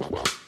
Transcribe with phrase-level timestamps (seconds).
[0.00, 0.39] The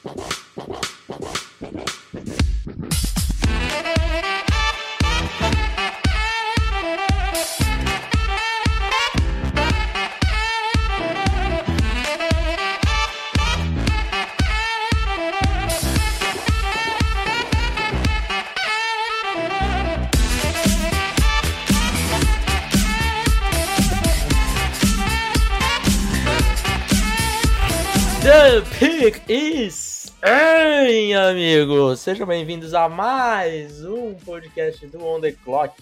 [31.13, 31.99] em, amigos!
[31.99, 35.79] Sejam bem-vindos a mais um podcast do On The Clock.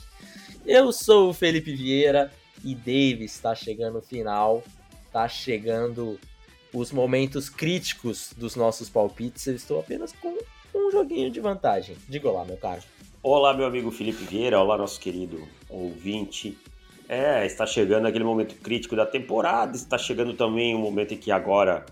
[0.66, 2.30] Eu sou o Felipe Vieira
[2.66, 4.62] e Davis está chegando o final,
[5.06, 6.20] está chegando
[6.74, 9.48] os momentos críticos dos nossos palpites.
[9.48, 10.38] Eu estou apenas com
[10.76, 11.96] um joguinho de vantagem.
[12.10, 12.82] Diga olá, meu caro.
[13.24, 16.58] Olá, meu amigo Felipe Vieira, olá, nosso querido ouvinte.
[17.08, 21.18] É, está chegando aquele momento crítico da temporada, está chegando também o um momento em
[21.18, 21.86] que agora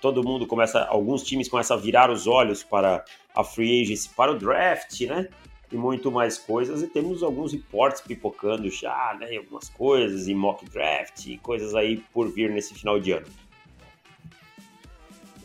[0.00, 3.04] todo mundo começa, alguns times começam a virar os olhos para
[3.34, 5.28] a free agency, para o draft, né?
[5.70, 6.82] E muito mais coisas.
[6.82, 9.36] E temos alguns reportes pipocando já, né?
[9.36, 13.26] Algumas coisas, e mock draft, e coisas aí por vir nesse final de ano.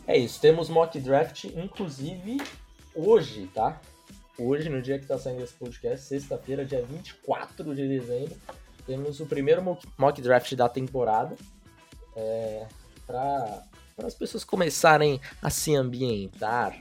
[0.06, 2.38] É isso, temos mock draft, inclusive
[2.94, 3.80] hoje, tá?
[4.38, 8.36] Hoje, no dia que está saindo esse podcast, sexta-feira, dia 24 de dezembro,
[8.86, 9.62] temos o primeiro
[9.98, 11.34] mock draft da temporada.
[12.16, 12.66] É,
[13.08, 13.62] para
[13.98, 16.80] para as pessoas começarem a se ambientar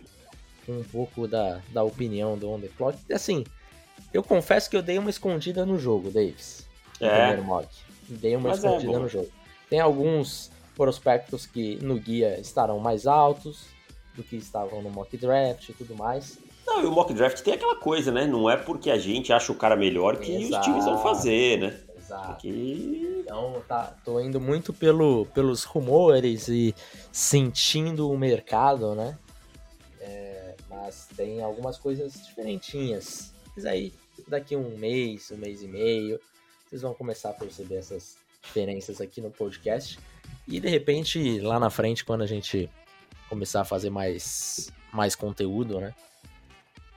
[0.68, 3.12] com um pouco da, da opinião do On The Clock.
[3.12, 3.44] Assim,
[4.14, 6.68] eu confesso que eu dei uma escondida no jogo, Davis.
[7.02, 7.18] No é.
[7.18, 7.68] primeiro mock.
[8.08, 9.30] Dei uma Mas é escondida é, no jogo.
[9.68, 13.66] Tem alguns prospectos que no guia estarão mais altos
[14.14, 16.38] do que estavam no mock draft e tudo mais.
[16.68, 18.28] Não, e o mock draft tem aquela coisa, né?
[18.28, 20.60] Não é porque a gente acha o cara melhor que Exato.
[20.60, 21.80] os times vão fazer, né?
[22.08, 22.48] Exato.
[22.48, 26.74] Então, tá, tô indo muito pelo, pelos rumores e
[27.12, 29.18] sentindo o mercado, né?
[30.00, 33.34] É, mas tem algumas coisas diferentinhas.
[33.54, 33.94] Mas aí,
[34.26, 36.20] daqui um mês, um mês e meio,
[36.66, 40.00] vocês vão começar a perceber essas diferenças aqui no podcast.
[40.48, 42.70] E de repente, lá na frente, quando a gente
[43.28, 45.94] começar a fazer mais, mais conteúdo, né?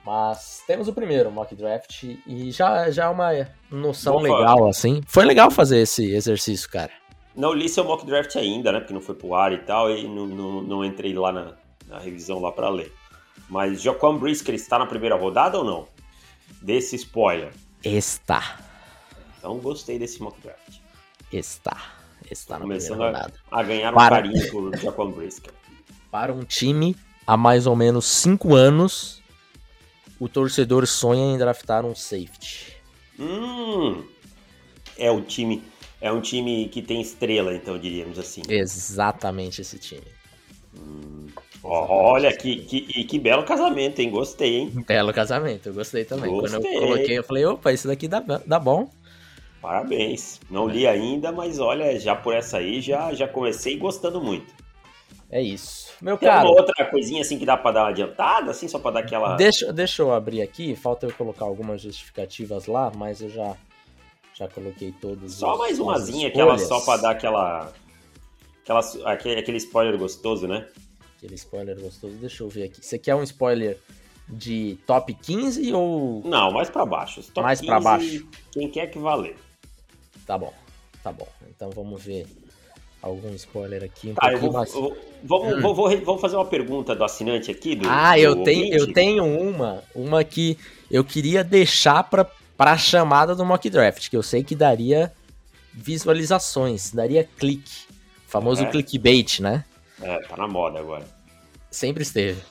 [0.05, 5.01] Mas temos o primeiro mock draft e já, já é uma noção Boa, legal, assim.
[5.05, 6.91] Foi legal fazer esse exercício, cara.
[7.35, 8.79] Não li seu mock draft ainda, né?
[8.79, 11.53] Porque não foi pro ar e tal, e não, não, não entrei lá na,
[11.87, 12.91] na revisão lá para ler.
[13.47, 15.87] Mas Jaquan Brisker está na primeira rodada ou não?
[16.61, 17.53] Desse spoiler.
[17.83, 18.59] Está.
[19.37, 20.79] Então gostei desse mock draft.
[21.31, 21.77] Está.
[22.29, 23.33] Está na Começando primeira rodada.
[23.51, 24.15] A, a ganhar um para...
[24.15, 25.53] carinho por Jaquan Brisker.
[26.09, 26.95] Para um time
[27.25, 29.20] há mais ou menos 5 anos
[30.21, 32.77] o torcedor sonha em draftar um safety.
[33.19, 34.05] Hum,
[34.95, 35.63] é o time,
[35.99, 38.43] é um time que tem estrela, então diríamos assim.
[38.47, 40.05] Exatamente esse time.
[40.77, 41.25] Hum,
[41.63, 44.11] olha que, que, que belo casamento, hein?
[44.11, 44.85] Gostei, hein?
[44.87, 46.29] Belo casamento, eu gostei também.
[46.29, 46.59] Gostei.
[46.59, 48.91] Quando eu coloquei, eu falei, opa, isso daqui dá, dá bom.
[49.59, 50.39] Parabéns.
[50.51, 54.53] Não li ainda, mas olha, já por essa aí já, já comecei gostando muito.
[55.31, 55.90] É isso.
[56.01, 56.49] Meu Tem cara.
[56.49, 59.35] outra coisinha assim que dá pra dar uma adiantada, assim, só pra dar aquela.
[59.35, 63.55] Deixa, deixa eu abrir aqui, falta eu colocar algumas justificativas lá, mas eu já,
[64.33, 65.35] já coloquei todos.
[65.35, 67.71] Só mais umazinha, aquela só pra dar aquela.
[68.63, 70.67] aquela aquele, aquele spoiler gostoso, né?
[71.17, 72.83] Aquele spoiler gostoso, deixa eu ver aqui.
[72.83, 73.77] Você quer um spoiler
[74.27, 76.23] de top 15 ou.
[76.25, 77.21] Não, mais pra baixo.
[77.31, 78.27] Top mais 15, pra baixo.
[78.51, 79.35] Quem quer que valer.
[80.25, 80.51] Tá bom,
[81.03, 81.27] tá bom.
[81.47, 82.25] Então vamos ver
[83.01, 84.09] algum spoiler aqui.
[84.09, 85.61] Um tá, eu vou, eu, vamos, hum.
[85.61, 87.75] vou, vou, vou, fazer uma pergunta do assinante aqui.
[87.75, 90.57] Do, ah, eu, tenho, eu tenho uma, uma que
[90.89, 95.11] eu queria deixar para a chamada do mock draft, que eu sei que daria
[95.73, 97.89] visualizações, daria clique.
[98.27, 98.65] O famoso é.
[98.67, 99.65] clickbait, né?
[100.01, 101.05] É, tá na moda agora.
[101.69, 102.41] Sempre esteve.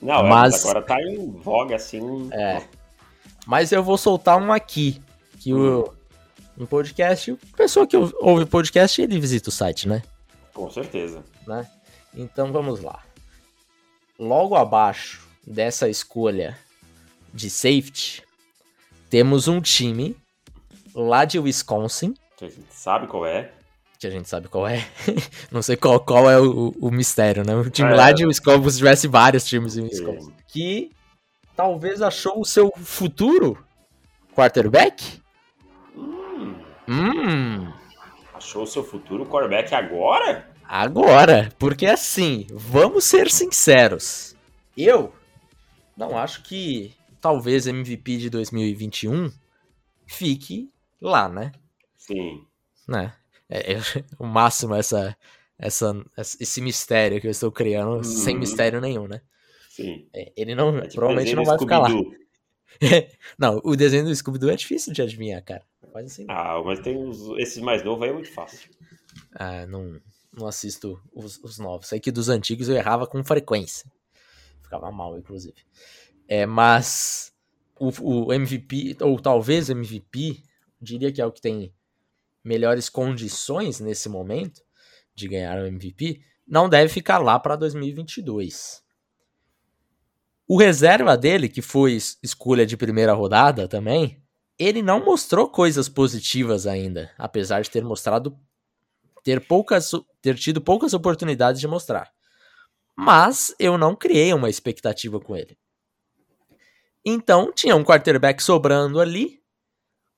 [0.00, 2.28] Não, é, mas agora tá em voga assim.
[2.32, 2.62] É.
[3.46, 5.00] Mas eu vou soltar um aqui,
[5.38, 5.80] que hum.
[5.80, 5.94] o
[6.58, 10.02] um podcast, a pessoa que ouve podcast, ele visita o site, né?
[10.52, 11.24] Com certeza.
[11.46, 11.68] Né?
[12.14, 13.02] Então vamos lá.
[14.18, 16.56] Logo abaixo dessa escolha
[17.32, 18.22] de safety,
[19.08, 20.16] temos um time
[20.94, 22.14] lá de Wisconsin.
[22.36, 23.50] Que a gente sabe qual é.
[23.98, 24.86] Que a gente sabe qual é.
[25.50, 27.54] Não sei qual, qual é o, o mistério, né?
[27.54, 27.94] O time é.
[27.94, 30.32] lá de Wisconsin, se tivesse vários times em Wisconsin.
[30.48, 30.90] Que
[31.56, 33.64] talvez achou o seu futuro
[34.34, 35.21] quarterback
[36.92, 37.72] Hum.
[38.34, 40.50] Achou o seu futuro quarterback agora?
[40.64, 44.36] Agora, porque assim, vamos ser sinceros.
[44.76, 45.12] Eu
[45.96, 49.30] não acho que talvez MVP de 2021
[50.06, 51.52] fique lá, né?
[51.96, 52.44] Sim.
[52.86, 53.12] Né?
[53.48, 53.78] É, é,
[54.18, 55.16] o máximo essa
[55.58, 58.02] essa, esse mistério que eu estou criando uhum.
[58.02, 59.20] sem mistério nenhum, né?
[59.70, 60.08] Sim.
[60.12, 61.88] É, ele não, é tipo provavelmente não vai ficar lá.
[63.38, 65.64] não, o desenho do Scooby-Doo é difícil de adivinhar, cara.
[65.94, 66.24] Assim.
[66.28, 68.70] Ah, mas tem uns, esses mais novos aí é muito fácil.
[69.34, 70.00] Ah, não,
[70.32, 71.88] não assisto os, os novos.
[71.88, 73.90] Sei que dos antigos eu errava com frequência.
[74.62, 75.56] Ficava mal, inclusive.
[76.26, 77.32] É, mas
[77.78, 77.90] o,
[78.26, 80.42] o MVP, ou talvez MVP,
[80.80, 81.72] diria que é o que tem
[82.42, 84.62] melhores condições nesse momento
[85.14, 88.82] de ganhar o MVP, não deve ficar lá para 2022.
[90.52, 94.22] O reserva dele, que foi escolha de primeira rodada também,
[94.58, 98.38] ele não mostrou coisas positivas ainda, apesar de ter mostrado
[99.24, 99.90] ter poucas
[100.20, 102.12] ter tido poucas oportunidades de mostrar.
[102.94, 105.56] Mas eu não criei uma expectativa com ele.
[107.02, 109.42] Então, tinha um quarterback sobrando ali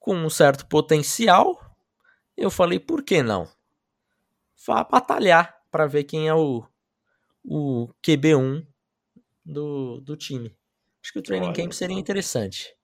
[0.01, 1.61] com um certo potencial.
[2.37, 3.49] Eu falei, por que não?
[4.67, 6.67] Vá batalhar para ver quem é o
[7.45, 8.67] o QB1
[9.45, 10.57] do, do time.
[11.03, 12.75] Acho que o training Olha camp seria interessante.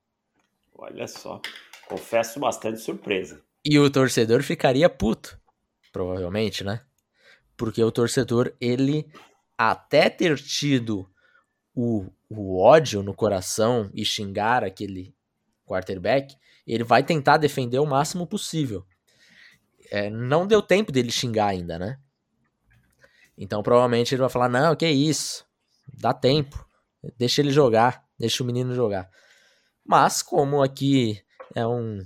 [0.75, 1.41] Olha só.
[1.89, 3.43] Confesso bastante surpresa.
[3.65, 5.39] E o torcedor ficaria puto,
[5.93, 6.81] provavelmente, né?
[7.57, 9.11] Porque o torcedor, ele
[9.57, 11.11] até ter tido
[11.75, 15.15] o, o ódio no coração e xingar aquele
[15.67, 16.35] quarterback,
[16.67, 18.87] ele vai tentar defender o máximo possível.
[19.91, 21.99] É, não deu tempo dele xingar ainda, né?
[23.37, 25.45] Então provavelmente ele vai falar: não, que isso,
[25.95, 26.65] dá tempo,
[27.17, 29.09] deixa ele jogar, deixa o menino jogar.
[29.85, 31.21] Mas, como aqui
[31.55, 32.05] é um,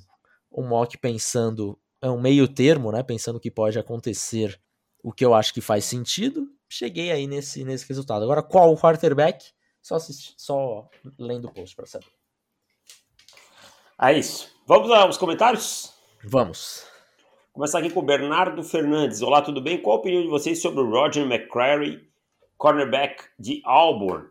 [0.53, 3.03] um mock pensando, é um meio termo, né?
[3.03, 4.59] Pensando que pode acontecer
[5.03, 8.23] o que eu acho que faz sentido, cheguei aí nesse, nesse resultado.
[8.23, 9.45] Agora, qual o quarterback?
[9.83, 10.89] Só, assistir, só
[11.19, 12.07] lendo o post para saber.
[14.01, 14.49] É isso.
[14.67, 15.93] Vamos aos comentários?
[16.25, 16.87] Vamos.
[17.53, 19.21] Começar aqui com o Bernardo Fernandes.
[19.21, 19.81] Olá, tudo bem?
[19.81, 22.01] Qual a opinião de vocês sobre o Roger McCrary,
[22.65, 24.27] cornerback de Auburn?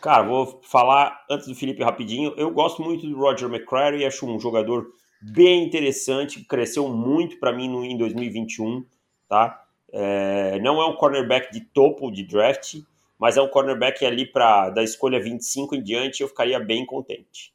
[0.00, 2.32] Cara, vou falar antes do Felipe rapidinho.
[2.34, 7.68] Eu gosto muito do Roger McCrary, acho um jogador bem interessante, cresceu muito para mim
[7.68, 8.86] no, em 2021,
[9.28, 9.66] tá?
[9.92, 12.76] É, não é um cornerback de topo de draft,
[13.18, 17.52] mas é um cornerback ali para da escolha 25 em diante, eu ficaria bem contente.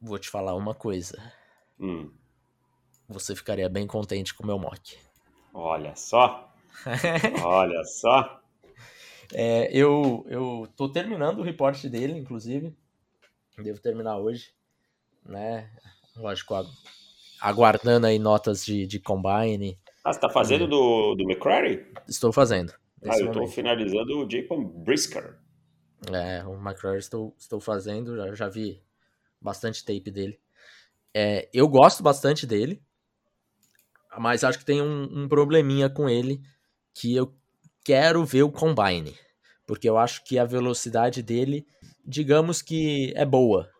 [0.00, 1.20] Vou te falar uma coisa.
[1.80, 2.12] Hum.
[3.08, 4.96] Você ficaria bem contente com o meu mock.
[5.52, 6.45] Olha só.
[7.42, 8.40] Olha só.
[9.34, 12.72] É, eu, eu tô terminando o reporte dele, inclusive.
[13.58, 14.52] Devo terminar hoje.
[15.24, 15.68] Né?
[16.16, 16.54] Lógico,
[17.40, 19.78] aguardando aí notas de, de combine.
[20.04, 20.68] Ah, você tá fazendo e...
[20.68, 21.92] do, do McCrary?
[22.08, 22.72] Estou fazendo.
[23.04, 25.36] Ah, eu estou finalizando o Jacob Brisker.
[26.12, 28.82] É, o McCrary estou, estou fazendo, já, já vi
[29.40, 30.38] bastante tape dele.
[31.12, 32.82] É, eu gosto bastante dele,
[34.18, 36.42] mas acho que tem um, um probleminha com ele
[36.96, 37.34] que eu
[37.84, 39.14] quero ver o Combine,
[39.66, 41.66] porque eu acho que a velocidade dele,
[42.02, 43.70] digamos que é boa.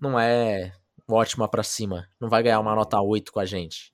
[0.00, 0.72] Não é
[1.06, 3.92] ótima para cima, não vai ganhar uma nota 8 com a gente.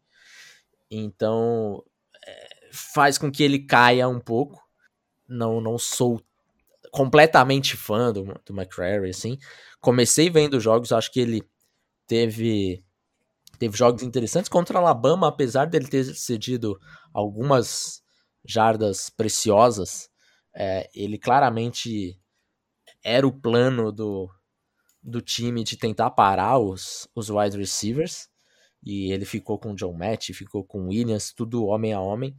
[0.88, 1.82] Então,
[2.24, 4.62] é, faz com que ele caia um pouco.
[5.26, 6.22] Não não sou
[6.92, 9.36] completamente fã do, do McCrary, assim.
[9.80, 11.42] Comecei vendo jogos, acho que ele
[12.06, 12.84] teve
[13.58, 16.78] teve jogos interessantes contra Alabama, apesar dele ter cedido
[17.12, 18.00] algumas
[18.48, 20.08] jardas preciosas,
[20.56, 22.18] é, ele claramente
[23.04, 24.28] era o plano do,
[25.02, 28.28] do time de tentar parar os, os wide receivers.
[28.82, 32.34] E ele ficou com o John Matt, ficou com o Williams, tudo homem a homem.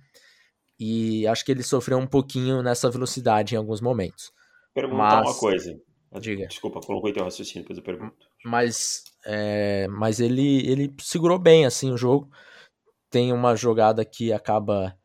[0.80, 4.32] E acho que ele sofreu um pouquinho nessa velocidade em alguns momentos.
[4.74, 5.30] Perguntar Mas...
[5.30, 5.80] uma coisa.
[6.20, 6.48] Diga.
[6.48, 8.26] Desculpa, colocou teu raciocínio, depois eu pergunto.
[8.44, 12.30] Mas, é, mas ele, ele segurou bem assim o jogo.
[13.12, 14.98] Tem uma jogada que acaba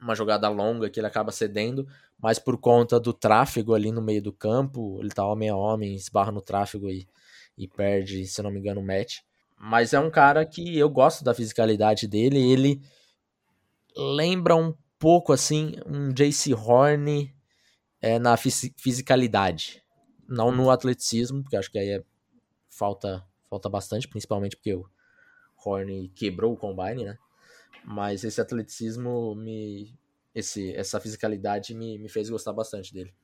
[0.00, 1.86] uma jogada longa que ele acaba cedendo,
[2.20, 5.94] mas por conta do tráfego ali no meio do campo, ele tá homem a homem,
[5.94, 7.08] esbarra no tráfego e,
[7.56, 9.18] e perde, se não me engano, o match.
[9.58, 12.80] Mas é um cara que eu gosto da fisicalidade dele, ele
[13.96, 17.34] lembra um pouco assim um JC Horn
[18.00, 19.82] é, na fisicalidade,
[20.28, 22.04] não no atleticismo, porque acho que aí é,
[22.68, 24.86] falta falta bastante, principalmente porque o
[25.64, 27.18] Horn quebrou o combine, né?
[27.90, 29.98] Mas esse atleticismo me.
[30.34, 33.14] Esse, essa fisicalidade me, me fez gostar bastante dele.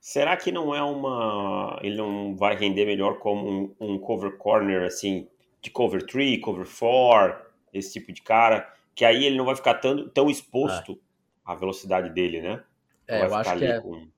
[0.00, 1.78] Será que não é uma.
[1.82, 5.28] Ele não vai render melhor como um, um cover corner, assim,
[5.60, 8.74] de cover 3, cover 4, esse tipo de cara?
[8.92, 10.96] Que aí ele não vai ficar tão, tão exposto é.
[11.44, 12.64] à velocidade dele, né?
[13.08, 14.08] Não é, eu acho que é, com...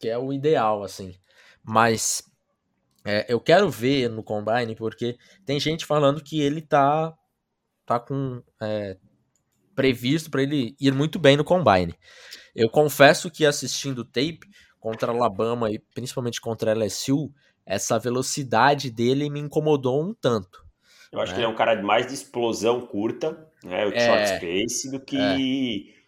[0.00, 1.14] que é o ideal, assim.
[1.62, 2.24] Mas
[3.04, 5.16] é, eu quero ver no Combine, porque
[5.46, 7.16] tem gente falando que ele tá,
[7.86, 8.42] tá com.
[8.60, 8.96] É,
[9.78, 11.94] previsto para ele ir muito bem no combine.
[12.52, 14.40] Eu confesso que assistindo o tape
[14.80, 17.30] contra Alabama e principalmente contra LSU,
[17.64, 20.66] essa velocidade dele me incomodou um tanto.
[21.12, 21.36] Eu acho né?
[21.36, 24.98] que ele é um cara mais de explosão curta, né, o é, short space, do
[24.98, 25.36] que, é.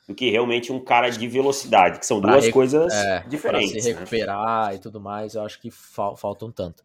[0.09, 3.71] do que realmente um cara de velocidade, que são pra duas coisas é, diferentes.
[3.71, 3.99] Pra se né?
[3.99, 4.75] recuperar né?
[4.75, 6.83] e tudo mais, eu acho que fal falta um tanto.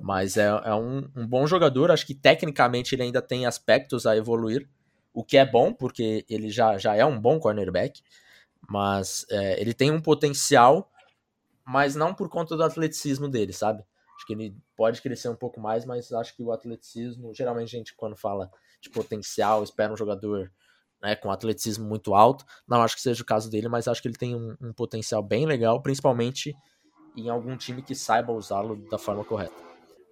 [0.00, 4.16] Mas é, é um, um, bom jogador, acho que tecnicamente ele ainda tem aspectos a
[4.16, 4.68] evoluir,
[5.16, 8.02] o que é bom, porque ele já, já é um bom cornerback,
[8.68, 10.92] mas é, ele tem um potencial,
[11.64, 13.82] mas não por conta do atleticismo dele, sabe?
[14.14, 17.78] Acho que ele pode crescer um pouco mais, mas acho que o atleticismo, geralmente a
[17.78, 20.52] gente quando fala de potencial, espera um jogador
[21.00, 22.44] né, com atleticismo muito alto.
[22.68, 25.22] Não acho que seja o caso dele, mas acho que ele tem um, um potencial
[25.22, 26.54] bem legal, principalmente
[27.16, 29.54] em algum time que saiba usá-lo da forma correta.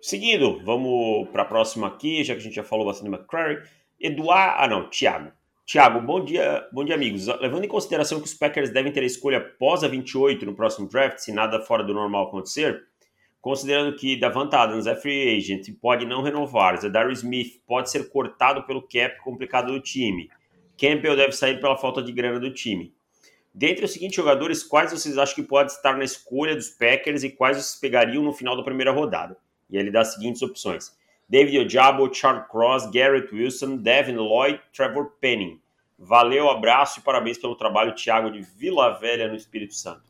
[0.00, 3.62] Seguindo, vamos para a próxima aqui, já que a gente já falou bastante de McCrary.
[4.06, 5.32] Eduardo, ah não, Thiago.
[5.66, 7.26] Thiago, bom dia, bom dia amigos.
[7.26, 10.86] Levando em consideração que os Packers devem ter a escolha pós a 28 no próximo
[10.86, 12.84] draft, se nada fora do normal acontecer,
[13.44, 18.08] Considerando que Davante Adams é free agent e pode não renovar, Zadar Smith pode ser
[18.08, 20.30] cortado pelo cap complicado do time,
[20.78, 22.94] Campbell deve sair pela falta de grana do time.
[23.52, 27.28] Dentre os seguintes jogadores, quais vocês acham que pode estar na escolha dos Packers e
[27.28, 29.36] quais vocês pegariam no final da primeira rodada?
[29.68, 30.96] E ele dá as seguintes opções:
[31.34, 35.60] David Ojabo, Charles Cross, Garrett Wilson, Devin Lloyd, Trevor Penning.
[35.98, 40.04] Valeu, abraço e parabéns pelo trabalho, Thiago de Vila Velha, no Espírito Santo.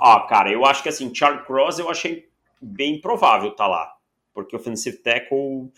[0.00, 2.28] Ah, cara, eu acho que assim, Charles Cross eu achei
[2.60, 3.92] bem provável tá lá.
[4.32, 5.68] Porque offensive tackle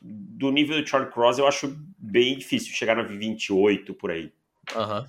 [0.00, 4.32] do nível do Charlie Cross eu acho bem difícil chegar na 28 por aí.
[4.74, 5.06] Uhum.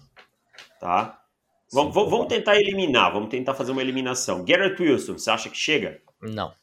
[0.82, 1.24] Tá?
[1.72, 4.44] Vamos tentar eliminar, vamos tentar fazer uma eliminação.
[4.44, 6.02] Garrett Wilson, você acha que chega?
[6.22, 6.54] Não.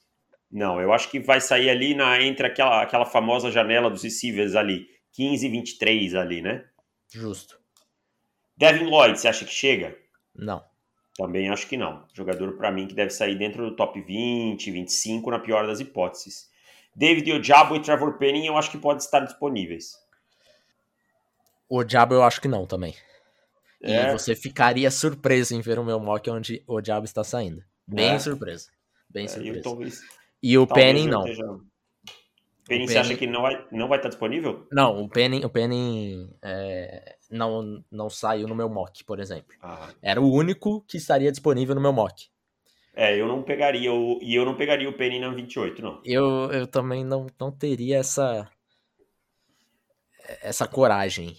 [0.51, 4.57] Não, eu acho que vai sair ali na, entre aquela, aquela famosa janela dos receivers
[4.57, 6.65] ali, 15 e 23 ali, né?
[7.13, 7.59] Justo.
[8.57, 9.97] Devin Lloyd, você acha que chega?
[10.35, 10.63] Não.
[11.17, 12.05] Também acho que não.
[12.13, 16.51] Jogador para mim que deve sair dentro do top 20, 25 na pior das hipóteses.
[16.95, 19.95] David Ojabo e Trevor Penning eu acho que podem estar disponíveis.
[21.69, 22.95] O Diabo eu acho que não também.
[23.83, 24.09] É.
[24.09, 27.63] E você ficaria surpreso em ver o meu mock onde o Diabo está saindo.
[27.87, 28.19] Bem é.
[28.19, 28.69] surpreso.
[29.09, 29.63] Bem é, surpreso.
[29.63, 30.01] Talvez,
[30.43, 31.25] e o Penning não.
[32.67, 34.67] Penning, você acha que não vai, não vai estar disponível?
[34.71, 39.57] Não, o Penning, o Penning é, não, não saiu no meu mock, por exemplo.
[39.61, 39.91] Ah.
[40.01, 42.29] Era o único que estaria disponível no meu mock.
[42.95, 44.19] É, eu não pegaria o.
[44.21, 46.01] E eu não pegaria o Penning na 28, não.
[46.05, 48.49] Eu, eu também não, não teria essa.
[50.43, 51.37] Essa coragem.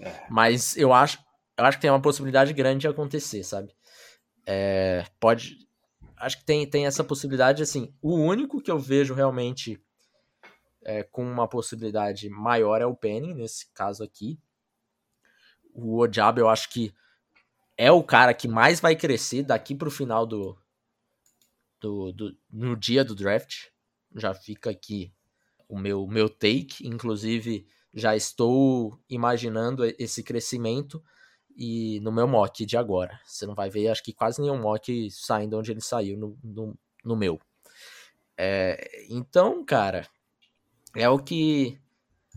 [0.00, 0.12] É.
[0.28, 1.18] Mas eu acho,
[1.56, 3.72] eu acho que tem uma possibilidade grande de acontecer, sabe?
[4.46, 5.65] É, pode.
[6.16, 7.94] Acho que tem, tem essa possibilidade, assim.
[8.00, 9.80] O único que eu vejo realmente
[10.82, 14.38] é, com uma possibilidade maior é o Penny, nesse caso aqui.
[15.74, 16.94] O Ojab eu acho que
[17.76, 20.56] é o cara que mais vai crescer daqui para o final do,
[21.80, 23.66] do, do, no dia do draft.
[24.14, 25.12] Já fica aqui
[25.68, 31.02] o meu, meu take, inclusive já estou imaginando esse crescimento
[31.56, 33.18] e no meu mock de agora.
[33.24, 36.78] Você não vai ver, acho que quase nenhum mock saindo onde ele saiu no, no,
[37.04, 37.40] no meu.
[38.36, 40.06] É, então, cara,
[40.94, 41.80] é o que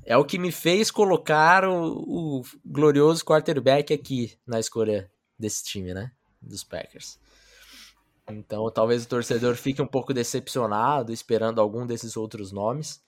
[0.06, 5.94] é o que me fez colocar o, o glorioso quarterback aqui na escolha desse time,
[5.94, 6.12] né?
[6.42, 7.20] Dos Packers.
[8.30, 13.02] Então, talvez o torcedor fique um pouco decepcionado esperando algum desses outros nomes,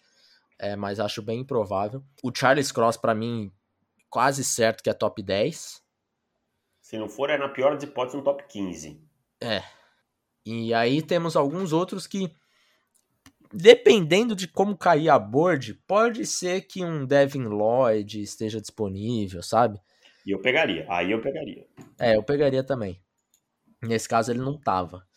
[0.60, 2.04] é, mas acho bem improvável.
[2.24, 3.52] O Charles Cross, para mim,
[4.10, 5.82] quase certo que é top 10.
[6.92, 9.02] Se não for, é na pior das hipóteses, no top 15.
[9.42, 9.64] É.
[10.46, 12.30] E aí temos alguns outros que
[13.54, 19.80] dependendo de como cair a board, pode ser que um Devin Lloyd esteja disponível, sabe?
[20.26, 21.66] E eu pegaria, aí eu pegaria.
[21.98, 23.02] É, eu pegaria também.
[23.82, 25.08] Nesse caso ele não tava.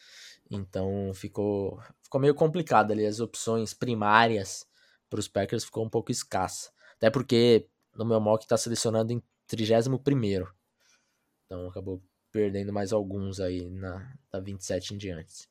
[0.49, 3.05] Então ficou, ficou meio complicado ali.
[3.05, 4.65] As opções primárias
[5.11, 6.71] para os Packers ficou um pouco escassa.
[6.97, 7.67] Até porque
[7.97, 10.55] no meu mock está selecionando em 31 primeiro.
[11.47, 15.49] Então acabou perdendo mais alguns aí na da 27 em diante.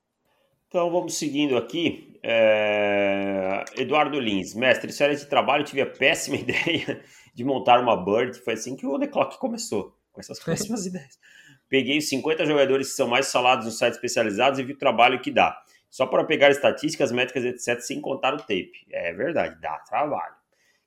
[0.67, 2.19] Então vamos seguindo aqui.
[2.23, 3.63] É...
[3.77, 7.01] Eduardo Lins, mestre, isso era de trabalho, tive a péssima ideia
[7.33, 8.37] de montar uma bird.
[8.39, 11.19] Foi assim que o The Clock começou, com essas péssimas ideias.
[11.69, 15.21] Peguei os 50 jogadores que são mais falados nos sites especializados e vi o trabalho
[15.21, 15.55] que dá.
[15.89, 18.73] Só para pegar estatísticas, métricas, etc., sem contar o tape.
[18.91, 20.33] É verdade, dá trabalho.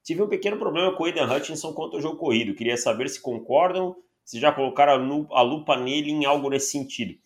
[0.03, 2.55] Tive um pequeno problema com o Aidan Hutchinson contra o jogo corrido.
[2.55, 7.17] Queria saber se concordam, se já colocaram a lupa nele em algo nesse sentido.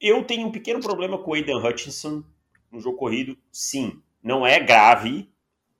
[0.00, 2.22] Eu tenho um pequeno problema com o Aidan Hutchinson
[2.70, 4.00] no jogo corrido, sim.
[4.22, 5.28] Não é grave,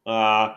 [0.05, 0.53] uh,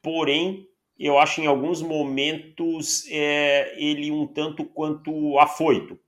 [0.00, 5.98] porém, eu acho em alguns momentos é, ele um tanto quanto afoito,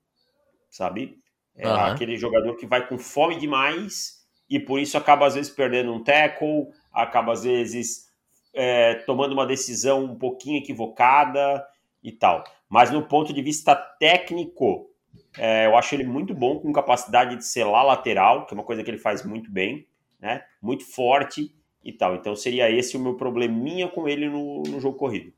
[0.71, 1.19] sabe?
[1.57, 1.75] É uhum.
[1.75, 6.05] aquele jogador que vai com fome demais e por isso acaba às vezes perdendo um
[6.05, 8.09] tackle, acaba às vezes
[8.55, 11.67] é, tomando uma decisão um pouquinho equivocada
[12.03, 12.45] e tal.
[12.73, 14.91] Mas no ponto de vista técnico,
[15.37, 18.83] é, eu acho ele muito bom, com capacidade de selar lateral, que é uma coisa
[18.83, 19.87] que ele faz muito bem,
[20.19, 20.43] né?
[20.63, 22.15] Muito forte e tal.
[22.15, 25.35] Então seria esse o meu probleminha com ele no, no jogo corrido.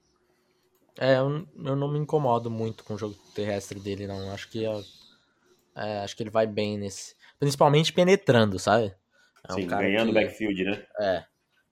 [0.97, 4.33] É, eu, eu, não me incomodo muito com o jogo terrestre dele, não.
[4.33, 4.81] Acho que é,
[5.75, 7.17] é, acho que ele vai bem nesse.
[7.41, 8.95] Principalmente penetrando, sabe?
[9.49, 10.87] É um Sim, ganhando que, backfield, né?
[11.01, 11.25] É.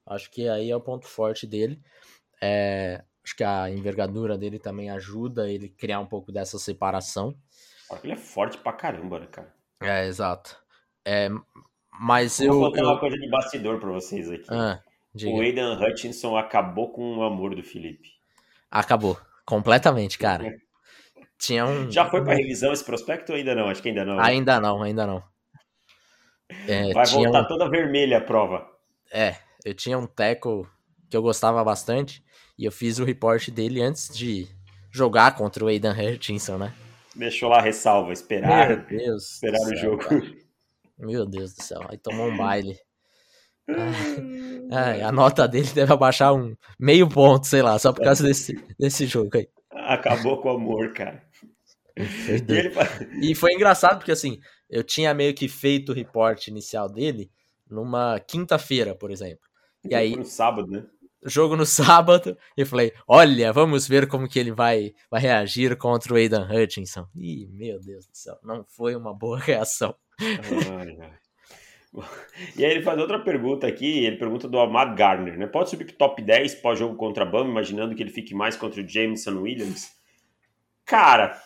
[0.08, 1.80] Acho que aí é o ponto forte dele.
[2.42, 7.34] É, acho que a envergadura dele também ajuda ele criar um pouco dessa separação.
[8.02, 9.54] Ele é forte pra caramba, né, cara?
[9.80, 10.56] É, exato.
[11.04, 11.28] É,
[12.00, 12.52] mas eu.
[12.52, 12.86] Vou contar eu...
[12.86, 14.46] uma coisa de bastidor pra vocês aqui.
[14.48, 14.80] Ah,
[15.24, 18.10] o Aidan Hutchinson acabou com o amor do Felipe.
[18.70, 19.18] Acabou.
[19.44, 20.54] Completamente, cara.
[21.38, 21.90] Tinha um.
[21.90, 23.68] Já foi pra revisão esse prospecto ou ainda não?
[23.68, 24.16] Acho que ainda não.
[24.16, 24.22] Né?
[24.24, 25.22] Ainda não, ainda não.
[26.68, 27.46] É, Vai voltar um...
[27.46, 28.66] toda vermelha a prova.
[29.10, 30.68] É, eu tinha um teco
[31.10, 32.24] que eu gostava bastante
[32.58, 34.46] e eu fiz o report dele antes de
[34.90, 36.74] jogar contra o Aidan Hutchinson, né?
[37.14, 39.98] Deixou lá ressalva, esperar, Meu Deus esperar o céu, jogo.
[39.98, 40.32] Cara.
[40.98, 42.78] Meu Deus do céu, aí tomou um baile.
[44.70, 48.54] Ai, a nota dele deve abaixar um meio ponto, sei lá, só por causa desse,
[48.78, 49.48] desse jogo aí.
[49.70, 51.22] Acabou com o amor, cara.
[51.96, 52.72] E, ele...
[53.30, 57.30] e, foi engraçado porque assim, eu tinha meio que feito o report inicial dele
[57.68, 59.46] numa quinta-feira, por exemplo.
[59.84, 60.16] E aí.
[60.16, 60.84] No sábado, né?
[61.24, 66.12] Jogo no sábado, e falei: olha, vamos ver como que ele vai, vai reagir contra
[66.12, 67.06] o Aidan Hutchinson.
[67.16, 69.94] Ih, meu Deus do céu, não foi uma boa reação.
[72.56, 75.46] E aí ele faz outra pergunta aqui, ele pergunta do Amad Gardner, né?
[75.46, 78.80] Pode subir pro top 10 pós-jogo contra a Bama, imaginando que ele fique mais contra
[78.80, 79.92] o Jameson Williams?
[80.86, 81.38] Cara,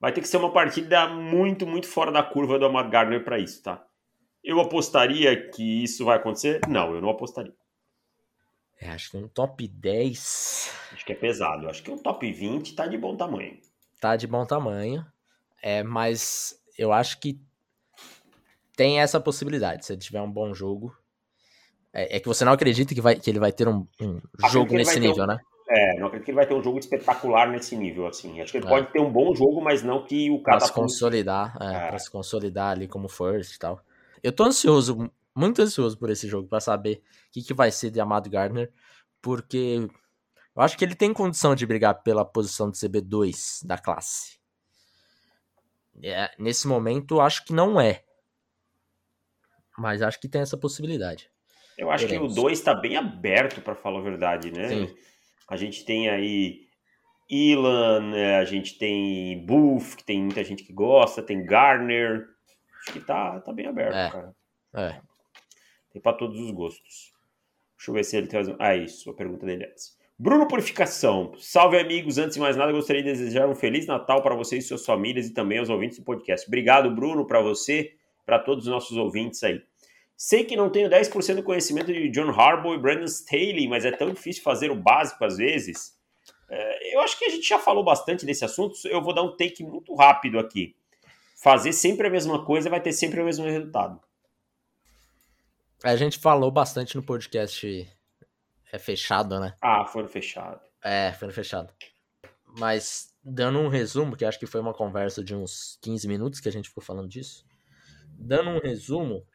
[0.00, 3.40] vai ter que ser uma partida muito, muito fora da curva do Amad Gardner para
[3.40, 3.84] isso, tá?
[4.42, 6.60] Eu apostaria que isso vai acontecer?
[6.68, 7.52] Não, eu não apostaria.
[8.80, 10.70] É, acho que um top 10.
[10.92, 11.68] Acho que é pesado.
[11.68, 13.58] Acho que um top 20 tá de bom tamanho.
[14.00, 15.04] Tá de bom tamanho.
[15.62, 17.40] É, mas eu acho que
[18.76, 19.86] tem essa possibilidade.
[19.86, 20.94] Se ele tiver um bom jogo.
[21.92, 24.74] É, é que você não acredita que, vai, que ele vai ter um, um jogo
[24.74, 25.38] nesse nível, um, né?
[25.68, 28.40] É, não acredito que ele vai ter um jogo espetacular nesse nível, assim.
[28.40, 28.68] Acho que ele é.
[28.68, 30.58] pode ter um bom jogo, mas não que o cara.
[30.58, 31.88] Pra se consolidar, é, é.
[31.88, 33.80] pra se consolidar ali como first e tal.
[34.22, 37.90] Eu tô ansioso, muito ansioso por esse jogo, para saber o que, que vai ser
[37.90, 38.72] de Amado Gardner,
[39.20, 39.86] porque
[40.54, 44.38] eu acho que ele tem condição de brigar pela posição de CB2 da classe.
[46.02, 48.02] É, nesse momento, acho que não é.
[49.78, 51.30] Mas acho que tem essa possibilidade.
[51.76, 52.34] Eu acho Veremos.
[52.34, 54.68] que o 2 está bem aberto, para falar a verdade, né?
[54.68, 54.96] Sim.
[55.48, 56.66] A gente tem aí
[57.28, 58.36] Ilan, né?
[58.36, 62.26] a gente tem Booth, que tem muita gente que gosta, tem Garner.
[62.80, 64.10] Acho que tá, tá bem aberto, é.
[64.10, 64.34] cara.
[64.74, 65.00] É.
[65.96, 67.14] Tem para todos os gostos.
[67.78, 68.48] Deixa eu ver se ele traz.
[68.58, 69.92] Ah, isso, a pergunta dele é essa.
[70.18, 71.32] Bruno Purificação.
[71.38, 72.18] Salve, amigos.
[72.18, 75.26] Antes de mais nada, gostaria de desejar um Feliz Natal para vocês e suas famílias
[75.26, 76.46] e também aos ouvintes do podcast.
[76.48, 77.94] Obrigado, Bruno, para você,
[78.26, 79.62] para todos os nossos ouvintes aí.
[80.14, 83.90] Sei que não tenho 10% do conhecimento de John Harbaugh e Brandon Staley, mas é
[83.90, 85.96] tão difícil fazer o básico às vezes.
[86.50, 88.76] É, eu acho que a gente já falou bastante desse assunto.
[88.84, 90.76] Eu vou dar um take muito rápido aqui.
[91.42, 93.98] Fazer sempre a mesma coisa vai ter sempre o mesmo resultado.
[95.84, 97.88] A gente falou bastante no podcast
[98.72, 99.54] é fechado, né?
[99.60, 100.60] Ah, no fechado.
[100.82, 101.72] É, no fechado.
[102.58, 106.48] Mas, dando um resumo, que acho que foi uma conversa de uns 15 minutos que
[106.48, 107.44] a gente ficou falando disso.
[108.18, 109.26] Dando um resumo,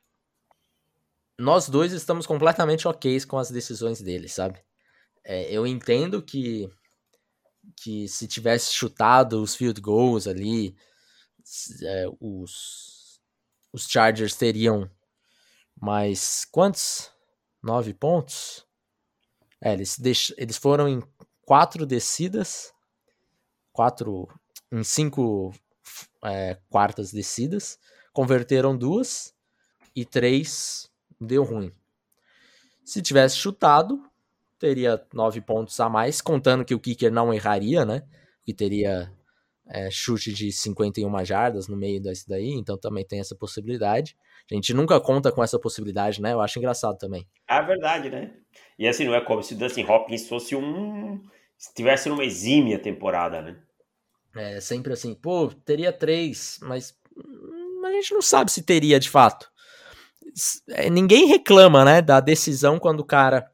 [1.38, 4.60] nós dois estamos completamente ok com as decisões dele, sabe?
[5.24, 6.70] É, eu entendo que,
[7.76, 10.76] que se tivesse chutado os field goals ali,
[11.84, 13.22] é, os,
[13.72, 14.90] os Chargers teriam
[15.82, 17.12] mais quantos?
[17.62, 18.66] Nove pontos?
[19.60, 20.34] É, eles, deix...
[20.38, 21.02] eles foram em
[21.44, 22.72] quatro descidas,
[23.74, 24.28] quatro,
[24.72, 25.52] em cinco
[26.24, 27.80] é, quartas descidas,
[28.14, 29.34] converteram duas
[29.96, 30.90] e três
[31.20, 31.72] deu ruim.
[32.84, 34.04] Se tivesse chutado,
[34.60, 38.04] teria nove pontos a mais, contando que o kicker não erraria, né?
[38.44, 39.12] Que teria
[39.72, 44.16] é, chute de 51 jardas no meio desse daí, então também tem essa possibilidade.
[44.52, 46.34] A gente nunca conta com essa possibilidade, né?
[46.34, 47.26] Eu acho engraçado também.
[47.48, 48.34] É verdade, né?
[48.78, 51.22] E assim, não é como se o Dustin Hopkins fosse um.
[51.58, 53.58] estivesse numa exímia temporada, né?
[54.36, 56.94] É sempre assim, pô, teria três, mas
[57.84, 59.50] a gente não sabe se teria de fato.
[60.70, 63.50] É, ninguém reclama, né, da decisão quando o cara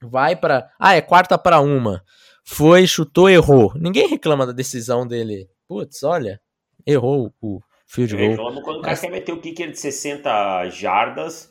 [0.00, 2.02] vai para, ah, é quarta para uma.
[2.44, 3.72] Foi, chutou, errou.
[3.74, 5.48] Ninguém reclama da decisão dele.
[5.68, 6.40] Putz, olha,
[6.86, 8.30] errou o field goal.
[8.30, 11.50] Reclamo quando o cara quer meter o kicker de 60 jardas,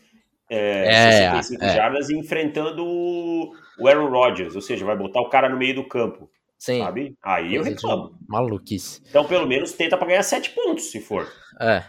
[0.49, 1.75] é, é 65 é.
[1.75, 6.29] jardas, enfrentando o Aaron Rodgers, ou seja, vai botar o cara no meio do campo.
[6.59, 6.79] Sim.
[6.79, 7.17] Sabe?
[7.21, 8.17] Aí eu reclamo.
[8.27, 9.01] Maluquice.
[9.09, 11.27] Então, pelo menos, tenta para ganhar 7 pontos, se for.
[11.59, 11.83] É.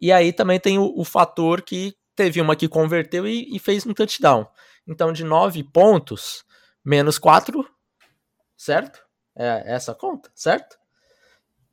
[0.00, 3.86] E aí também tem o, o fator que teve uma que converteu e, e fez
[3.86, 4.46] um touchdown.
[4.86, 6.44] Então, de 9 pontos,
[6.84, 7.64] menos 4,
[8.56, 9.02] certo?
[9.36, 10.76] É essa conta, certo?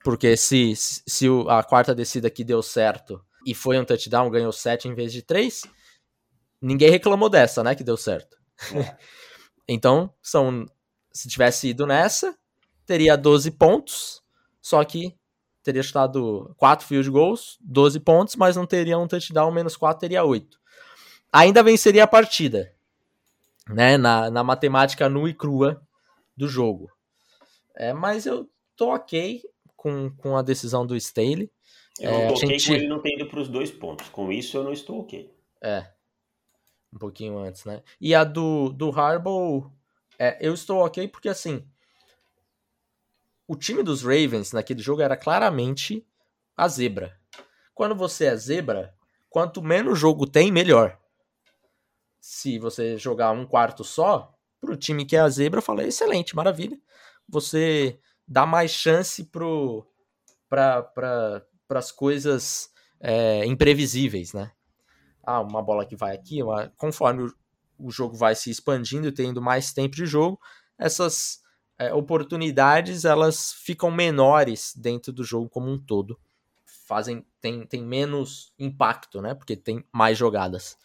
[0.05, 4.87] Porque se, se a quarta descida aqui deu certo e foi um touchdown, ganhou 7
[4.87, 5.63] em vez de 3,
[6.61, 7.73] ninguém reclamou dessa, né?
[7.73, 8.37] Que deu certo.
[8.71, 8.95] É.
[9.67, 10.67] então, são.
[11.11, 12.37] Se tivesse ido nessa,
[12.85, 14.21] teria 12 pontos,
[14.61, 15.17] só que
[15.63, 20.23] teria chutado 4 field goals, 12 pontos, mas não teria um touchdown, menos 4 teria
[20.23, 20.59] 8.
[21.33, 22.71] Ainda venceria a partida,
[23.67, 23.97] né?
[23.97, 25.81] Na, na matemática nua e crua
[26.37, 26.91] do jogo.
[27.75, 29.41] É, mas eu tô ok
[29.85, 31.51] com, com a decisão do Staley.
[31.99, 32.65] Eu é, tô gente...
[32.65, 34.09] com ele não tendo para os dois pontos.
[34.09, 35.31] Com isso eu não estou ok.
[35.61, 35.91] É.
[36.91, 37.83] Um pouquinho antes, né?
[38.01, 39.71] E a do, do Harbaugh,
[40.17, 41.63] é, eu estou ok porque assim.
[43.47, 46.03] O time dos Ravens naquele jogo era claramente
[46.57, 47.15] a zebra.
[47.75, 48.91] Quando você é zebra,
[49.29, 50.97] quanto menos jogo tem, melhor.
[52.19, 56.35] Se você jogar um quarto só, pro time que é a zebra, eu falei, excelente,
[56.35, 56.79] maravilha.
[57.29, 59.23] Você dá mais chance
[60.49, 64.51] para pra, as coisas é, imprevisíveis, né?
[65.23, 67.33] Ah, uma bola que vai aqui, uma, conforme o,
[67.77, 70.39] o jogo vai se expandindo e tendo mais tempo de jogo,
[70.77, 71.41] essas
[71.77, 76.19] é, oportunidades elas ficam menores dentro do jogo como um todo.
[76.87, 79.33] Fazem tem, tem menos impacto, né?
[79.33, 80.77] Porque tem mais jogadas.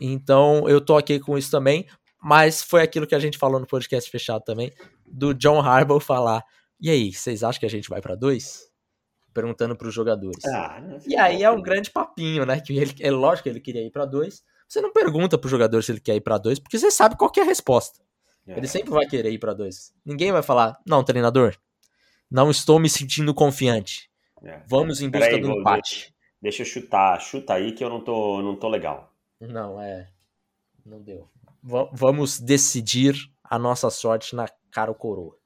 [0.00, 1.86] Então eu tô aqui com isso também,
[2.20, 4.72] mas foi aquilo que a gente falou no podcast fechado também
[5.12, 6.42] do John Harbaugh falar:
[6.82, 8.68] e aí, vocês acham que a gente vai para dois?
[9.32, 10.44] Perguntando para os jogadores.
[10.44, 12.60] Ah, e aí é um grande papinho, né?
[12.60, 14.42] Que ele, é lógico que ele queria ir para dois.
[14.68, 17.30] Você não pergunta pro jogador se ele quer ir para dois, porque você sabe qual
[17.36, 18.02] é a resposta.
[18.46, 18.56] É.
[18.56, 19.94] Ele sempre vai querer ir para dois.
[20.04, 21.56] Ninguém vai falar: não, treinador,
[22.28, 24.10] não estou me sentindo confiante.
[24.42, 24.60] É.
[24.66, 26.12] Vamos em busca do empate.
[26.40, 29.14] Deixa eu chutar, chuta aí que eu não tô, não tô legal.
[29.40, 30.10] Não, é.
[30.84, 31.30] Não deu.
[31.62, 35.36] V vamos decidir a nossa sorte na cara ou coroa.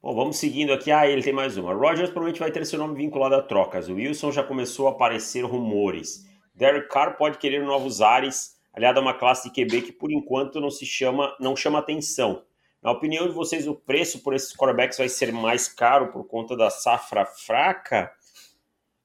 [0.00, 0.90] Bom, vamos seguindo aqui.
[0.90, 1.74] Ah, ele tem mais uma.
[1.74, 3.88] Rogers provavelmente vai ter seu nome vinculado a trocas.
[3.88, 6.26] O Wilson já começou a aparecer rumores.
[6.54, 10.60] Derek Carr pode querer novos ares, aliado a uma classe de QB que por enquanto
[10.60, 12.44] não se chama, não chama atenção.
[12.82, 16.56] Na opinião de vocês, o preço por esses quarterbacks vai ser mais caro por conta
[16.56, 18.12] da safra fraca?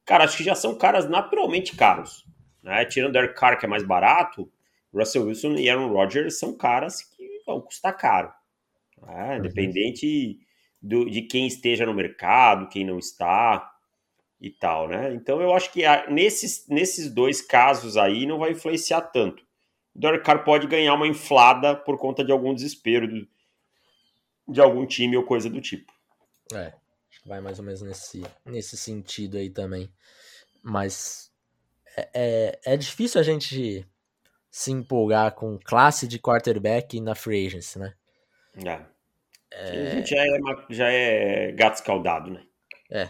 [0.06, 2.24] Cara, acho que já são caras naturalmente caros.
[2.62, 2.86] Né?
[2.86, 4.50] Tirando Derek Carr, que é mais barato,
[4.94, 8.32] Russell Wilson e Aaron Rodgers são caras que vão custar caro.
[9.06, 9.38] Né?
[9.38, 10.40] Independente
[10.82, 13.72] do, de quem esteja no mercado, quem não está
[14.40, 15.14] e tal, né?
[15.14, 19.42] Então eu acho que a, nesses, nesses dois casos aí não vai influenciar tanto.
[19.96, 23.28] O Derek Carr pode ganhar uma inflada por conta de algum desespero do,
[24.50, 25.94] de algum time ou coisa do tipo.
[26.52, 26.74] É,
[27.10, 29.90] acho que vai mais ou menos nesse, nesse sentido aí também.
[30.62, 31.32] Mas
[31.96, 33.88] é, é, é difícil a gente
[34.52, 37.94] se empolgar com classe de quarterback na free agency, né?
[38.66, 38.93] É.
[39.54, 39.88] É...
[39.88, 40.40] A gente já é,
[40.70, 42.44] já é gato escaldado, né?
[42.92, 43.10] É.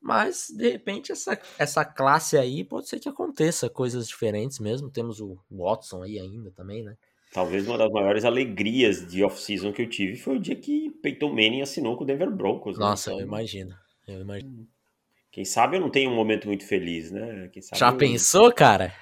[0.00, 4.90] Mas, de repente, essa, essa classe aí pode ser que aconteça coisas diferentes mesmo.
[4.90, 6.94] Temos o Watson aí ainda também, né?
[7.32, 11.30] Talvez uma das maiores alegrias de off-season que eu tive foi o dia que Peyton
[11.30, 12.78] Manning assinou com o Denver Broncos.
[12.78, 12.84] Né?
[12.84, 13.16] Nossa, né?
[13.16, 13.74] eu imagino.
[14.06, 14.68] Eu imagino.
[15.32, 17.50] Quem sabe eu não tenho um momento muito feliz, né?
[17.74, 17.96] Já eu...
[17.96, 18.94] pensou, cara?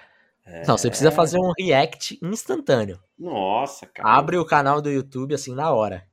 [0.47, 0.67] É...
[0.67, 2.99] Não, você precisa fazer um react instantâneo.
[3.19, 4.09] Nossa, cara.
[4.09, 6.07] Abre o canal do YouTube assim na hora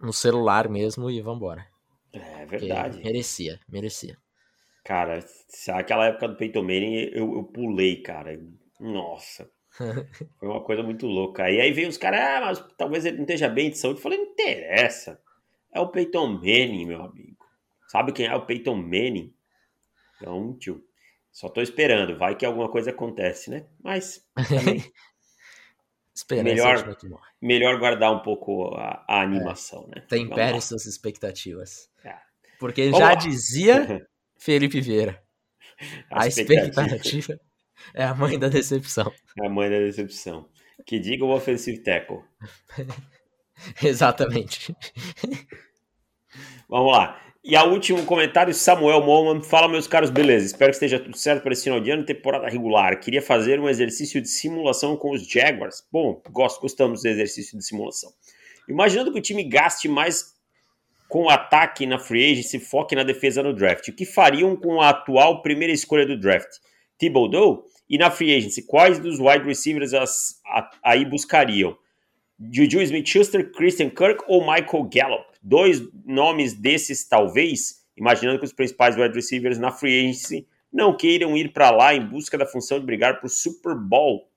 [0.00, 1.66] no celular mesmo e vambora.
[2.12, 2.96] É verdade.
[2.96, 4.16] Porque merecia, merecia.
[4.84, 5.18] Cara,
[5.74, 8.38] aquela época do Peyton Manning eu, eu pulei, cara.
[8.78, 9.50] Nossa.
[10.38, 11.50] Foi uma coisa muito louca.
[11.50, 13.98] E aí veio os caras, ah, mas talvez ele não esteja bem de saúde.
[13.98, 15.20] Eu falei, não interessa.
[15.72, 17.36] É o Peyton Manning, meu amigo.
[17.88, 19.34] Sabe quem é o Peyton Manning?
[20.16, 20.82] Então, tio,
[21.30, 22.16] só tô esperando.
[22.16, 23.66] Vai que alguma coisa acontece, né?
[23.82, 24.82] Mas também
[26.42, 26.96] melhor,
[27.40, 29.96] melhor guardar um pouco a, a animação, é.
[29.96, 30.06] né?
[30.08, 31.88] Tempere suas expectativas.
[32.04, 32.14] É.
[32.58, 33.14] Porque Vamos já lá.
[33.14, 34.06] dizia
[34.38, 35.22] Felipe Vieira.
[36.10, 36.82] A, a expectativa.
[36.82, 37.40] expectativa
[37.94, 39.12] é a mãe da decepção.
[39.42, 40.48] É a mãe da decepção.
[40.86, 42.22] Que diga o offensive tackle.
[43.82, 44.74] Exatamente.
[46.68, 47.20] Vamos lá.
[47.48, 49.40] E a último comentário, Samuel Moman.
[49.40, 50.46] Fala, meus caros, beleza.
[50.46, 52.98] Espero que esteja tudo certo para esse final de ano, temporada regular.
[52.98, 55.86] Queria fazer um exercício de simulação com os Jaguars.
[55.92, 58.10] Bom, gosto, gostamos do exercício de simulação.
[58.68, 60.34] Imaginando que o time gaste mais
[61.08, 63.86] com o ataque na free agency, foque na defesa no draft.
[63.86, 66.50] O que fariam com a atual primeira escolha do draft?
[66.98, 67.64] Thibodeau?
[67.88, 71.76] E na free agency, quais dos wide receivers as, a, aí buscariam?
[72.38, 75.26] Juju Smith-Schuster, Christian Kirk ou Michael Gallup?
[75.42, 81.36] Dois nomes desses, talvez, imaginando que os principais wide receivers na free agency não queiram
[81.36, 84.28] ir para lá em busca da função de brigar por Super Bowl.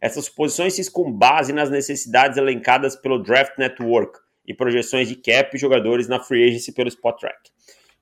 [0.00, 5.56] Essas posições se com base nas necessidades elencadas pelo Draft Network e projeções de cap
[5.56, 7.50] e jogadores na free agency pelo Spot Track.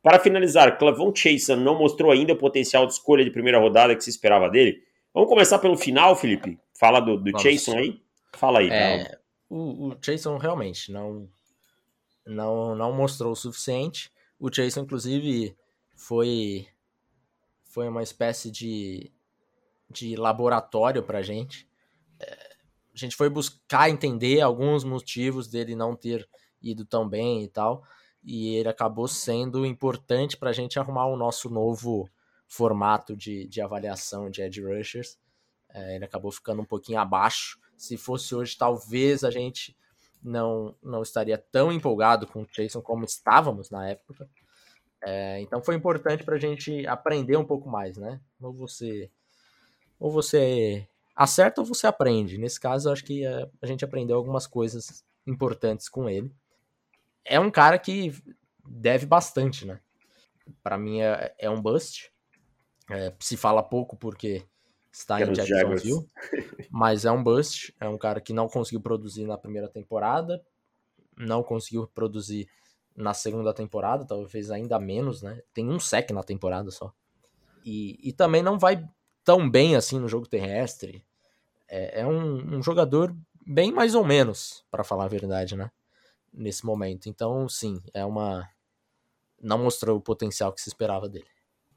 [0.03, 4.05] Para finalizar, Clavon Chason não mostrou ainda o potencial de escolha de primeira rodada que
[4.05, 4.83] se esperava dele.
[5.15, 6.59] Vamos começar pelo final, Felipe?
[6.79, 8.01] Fala do, do Chason aí.
[8.37, 8.69] Fala aí.
[8.69, 9.19] É,
[9.55, 11.29] o, o Jason realmente não,
[12.27, 14.13] não, não mostrou o suficiente.
[14.37, 15.57] O Jason, inclusive,
[15.95, 16.67] foi,
[17.63, 19.13] foi uma espécie de,
[19.89, 21.69] de laboratório para gente.
[22.19, 22.57] É,
[22.93, 26.29] a gente foi buscar entender alguns motivos dele não ter
[26.61, 27.87] ido tão bem e tal.
[28.25, 32.11] E ele acabou sendo importante para a gente arrumar o nosso novo
[32.49, 35.17] formato de, de avaliação de edge rushers.
[35.69, 39.77] É, ele acabou ficando um pouquinho abaixo se fosse hoje, talvez a gente
[40.23, 44.29] não, não estaria tão empolgado com o Jason como estávamos na época.
[45.03, 48.21] É, então foi importante para a gente aprender um pouco mais, né?
[48.41, 49.11] Ou você,
[49.99, 52.39] ou você acerta ou você aprende.
[52.39, 56.33] Nesse caso, eu acho que a, a gente aprendeu algumas coisas importantes com ele.
[57.25, 58.15] É um cara que
[58.67, 59.79] deve bastante, né?
[60.63, 62.11] Para mim é, é um bust.
[62.91, 64.47] É, se fala pouco porque
[64.95, 66.07] está em Jacksonville,
[66.71, 70.41] mas é um bust, é um cara que não conseguiu produzir na primeira temporada,
[71.17, 72.49] não conseguiu produzir
[72.97, 75.43] na segunda temporada, talvez ainda menos, né?
[75.53, 76.93] Tem um sec na temporada só.
[77.65, 78.89] E, e também não vai
[79.25, 81.05] tão bem assim no jogo terrestre.
[81.69, 85.73] É, é um, um jogador bem mais ou menos, para falar a verdade, né?
[86.33, 87.09] Nesse momento.
[87.09, 88.49] Então, sim, é uma.
[89.41, 91.27] Não mostrou o potencial que se esperava dele.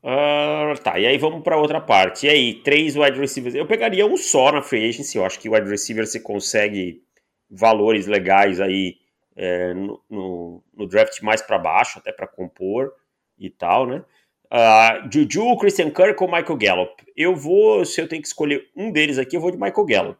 [0.03, 2.27] Uh, tá, e aí vamos para outra parte.
[2.27, 3.55] E aí, três wide receivers.
[3.55, 5.17] Eu pegaria um só na free agency.
[5.17, 7.01] Eu acho que o wide receiver você consegue
[7.49, 8.97] valores legais aí
[9.35, 12.91] é, no, no, no, draft mais para baixo, até para compor
[13.37, 14.03] e tal, né?
[14.51, 17.03] Uh, Juju, Christian Kirk ou Michael Gallup?
[17.15, 20.19] Eu vou, se eu tenho que escolher um deles aqui, eu vou de Michael Gallup.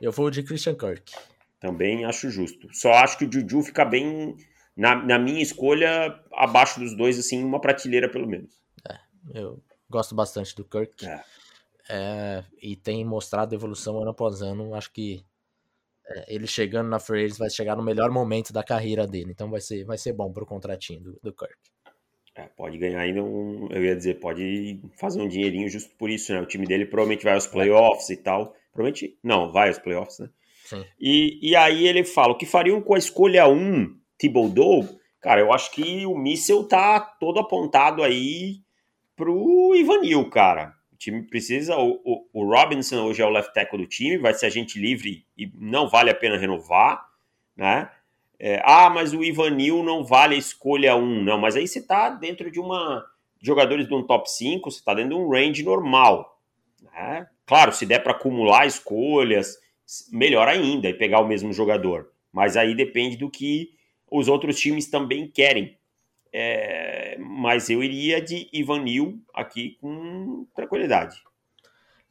[0.00, 1.12] Eu vou de Christian Kirk.
[1.60, 2.68] Também acho justo.
[2.72, 4.34] Só acho que o Juju fica bem,
[4.76, 8.63] na, na minha escolha, abaixo dos dois, assim, uma prateleira pelo menos.
[9.32, 11.06] Eu gosto bastante do Kirk.
[11.06, 11.22] É.
[11.88, 14.74] É, e tem mostrado evolução ano após ano.
[14.74, 15.24] Acho que
[16.06, 19.30] é, ele chegando na Free vai chegar no melhor momento da carreira dele.
[19.30, 21.56] Então vai ser, vai ser bom pro contratinho do, do Kirk.
[22.34, 23.68] É, pode ganhar ainda um.
[23.70, 26.40] Eu ia dizer, pode fazer um dinheirinho justo por isso, né?
[26.40, 28.56] O time dele provavelmente vai aos playoffs e tal.
[28.72, 29.16] Provavelmente.
[29.22, 30.28] Não, vai aos playoffs, né?
[30.64, 30.84] Sim.
[30.98, 34.84] E, e aí ele fala: o que fariam com a escolha 1, Thibodeau?
[35.20, 38.63] Cara, eu acho que o míssel tá todo apontado aí
[39.16, 40.74] pro Ivanil, cara.
[40.92, 41.76] O time precisa.
[41.76, 45.26] O, o, o, Robinson hoje é o left tackle do time, vai ser agente livre
[45.36, 47.04] e não vale a pena renovar,
[47.56, 47.90] né?
[48.38, 51.22] É, ah, mas o Ivanil não vale a escolha 1.
[51.22, 53.04] Não, mas aí você tá dentro de uma.
[53.40, 56.40] Jogadores de um top 5, você tá dentro de um range normal.
[56.82, 57.26] Né?
[57.46, 59.58] Claro, se der para acumular escolhas,
[60.10, 62.10] melhor ainda e pegar o mesmo jogador.
[62.32, 63.74] Mas aí depende do que
[64.10, 65.76] os outros times também querem.
[66.32, 71.22] É, mas eu iria de Ivan Neal aqui com tranquilidade.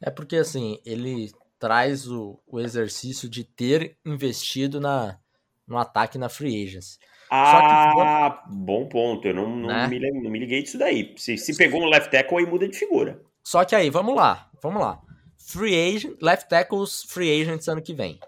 [0.00, 5.18] É porque assim, ele traz o, o exercício de ter investido na,
[5.66, 6.98] no ataque na free agents.
[7.30, 9.26] Ah, que, bom ponto.
[9.26, 9.88] Eu não, não, né?
[9.88, 11.14] me, não me liguei disso daí.
[11.16, 13.20] Se, se pegou um left tackle, aí muda de figura.
[13.42, 15.00] Só que aí, vamos lá, vamos lá.
[15.38, 18.18] Free agent, left tackles, free agents ano que vem.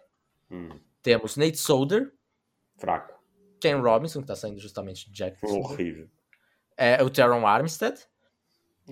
[0.51, 0.71] Hum.
[1.03, 2.13] Temos Nate Solder.
[2.79, 3.15] Fraco.
[3.61, 5.47] Ken Robinson, que tá saindo justamente de Jackson.
[5.47, 6.09] Horrível.
[6.77, 7.99] É o Teron Armstead.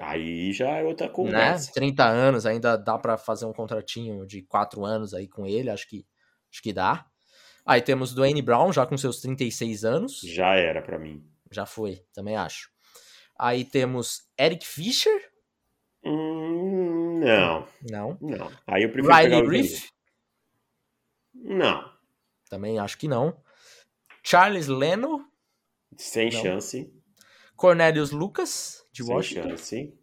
[0.01, 1.68] Aí já é outra conversa.
[1.68, 1.73] Né?
[1.75, 5.88] 30 anos, ainda dá para fazer um contratinho de 4 anos aí com ele, acho
[5.88, 6.05] que,
[6.51, 7.07] acho que dá.
[7.64, 10.20] Aí temos Dwayne Brown, já com seus 36 anos.
[10.20, 11.25] Já era para mim.
[11.51, 12.68] Já foi, também acho.
[13.38, 15.31] Aí temos Eric Fischer.
[16.05, 17.66] Hum, não.
[17.88, 18.18] Não.
[18.20, 18.53] Não.
[18.66, 19.88] Aí eu prefiro Riley pegar.
[21.35, 21.94] Não.
[22.51, 23.40] Também acho que não.
[24.23, 25.27] Charles Leno.
[25.97, 26.42] Sem não.
[26.42, 26.92] chance.
[27.57, 29.49] Cornelius Lucas, de Sem Washington.
[29.51, 29.95] Chance.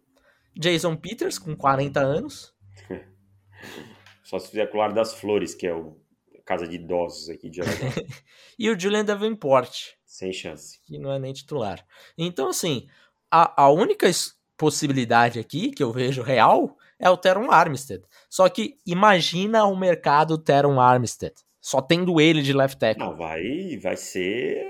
[0.56, 2.54] Jason Peters, com 40 anos.
[4.24, 6.00] Só se fizer colar das flores, que é o
[6.46, 7.94] casa de idosos aqui de Alabama.
[8.60, 9.92] e o Julian Davenport.
[10.06, 10.80] Sem chance.
[10.86, 11.86] Que não é nem titular.
[12.18, 12.88] Então, assim,
[13.30, 14.10] a, a única
[14.58, 18.04] possibilidade aqui que eu vejo real é o Teron Armstead.
[18.30, 21.34] Só que imagina o mercado Teron Armstead.
[21.60, 23.06] Só tendo ele de left tackle.
[23.06, 24.68] Não, vai, vai ser.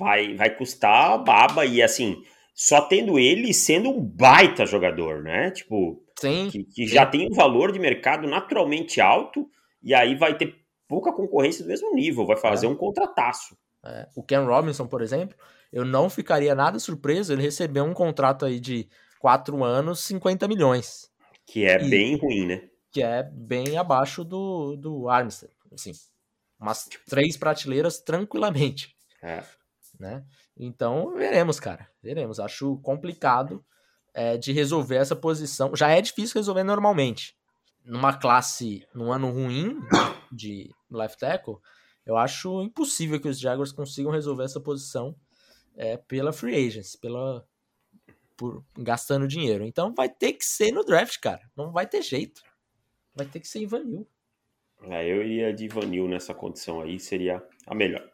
[0.00, 1.64] Vai, vai custar baba.
[1.66, 2.22] E assim,
[2.54, 5.50] só tendo ele sendo um baita jogador, né?
[5.50, 6.94] Tipo, sim, que, que sim.
[6.94, 9.46] já tem um valor de mercado naturalmente alto.
[9.82, 10.56] E aí vai ter
[10.88, 12.26] pouca concorrência do mesmo nível.
[12.26, 12.68] Vai fazer É.
[12.68, 13.56] um contrataço.
[13.84, 15.36] É, o Ken Robinson, por exemplo,
[15.72, 21.08] eu não ficaria nada surpreso ele receber um contrato aí de 4 anos, 50 milhões.
[21.46, 22.62] Que é E- bem ruim, né?
[22.92, 25.92] que é bem abaixo do, do Armstead, assim,
[26.58, 29.44] umas três prateleiras tranquilamente, É.
[30.00, 30.24] né?
[30.56, 32.40] Então, veremos, cara, veremos.
[32.40, 33.64] Acho complicado
[34.14, 35.76] é, de resolver essa posição.
[35.76, 37.36] Já é difícil resolver normalmente.
[37.84, 39.78] Numa classe, num ano ruim
[40.32, 41.56] de left tackle,
[42.04, 45.14] eu acho impossível que os Jaguars consigam resolver essa posição
[45.76, 47.46] é, pela free agents, pela
[48.36, 49.64] por gastando dinheiro.
[49.64, 51.42] Então vai ter que ser no draft, cara.
[51.54, 52.42] Não vai ter jeito.
[53.14, 54.08] Vai ter que ser Ivanil.
[54.82, 58.10] É, eu iria de Vanil nessa condição aí, seria a melhor.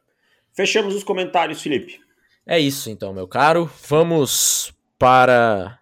[0.56, 2.00] Fechamos os comentários, Felipe.
[2.46, 3.70] É isso então, meu caro.
[3.88, 5.78] Vamos para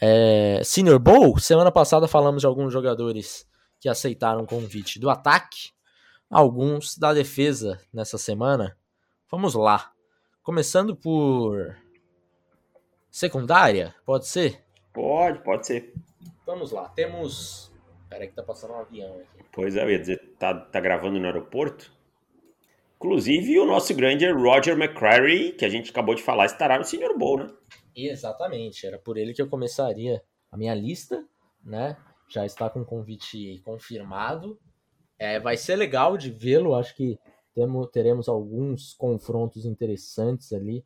[0.00, 1.38] é, Senior Bowl.
[1.38, 3.46] Semana passada falamos de alguns jogadores
[3.78, 5.72] que aceitaram o convite do ataque,
[6.30, 8.74] alguns da defesa nessa semana.
[9.30, 9.92] Vamos lá.
[10.42, 11.76] Começando por
[13.10, 14.64] secundária, pode ser?
[14.94, 15.92] Pode, pode ser.
[16.46, 16.88] Vamos lá.
[16.88, 17.70] Temos.
[18.08, 19.44] Peraí que tá passando um avião aqui.
[19.52, 21.92] Pois é, eu ia dizer, tá, tá gravando no aeroporto?
[23.02, 27.16] Inclusive, o nosso grande Roger McCrary, que a gente acabou de falar, estará no Senior
[27.16, 27.46] Bowl, né?
[27.96, 31.26] Exatamente, era por ele que eu começaria a minha lista,
[31.64, 31.96] né?
[32.28, 34.60] Já está com o convite confirmado.
[35.18, 37.18] É, vai ser legal de vê-lo, acho que
[37.54, 40.84] temos, teremos alguns confrontos interessantes ali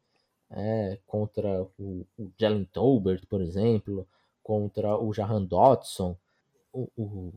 [0.52, 4.06] é, contra o, o Jalen Tolbert, por exemplo,
[4.40, 6.16] contra o Jahan Dotson.
[6.72, 7.32] O-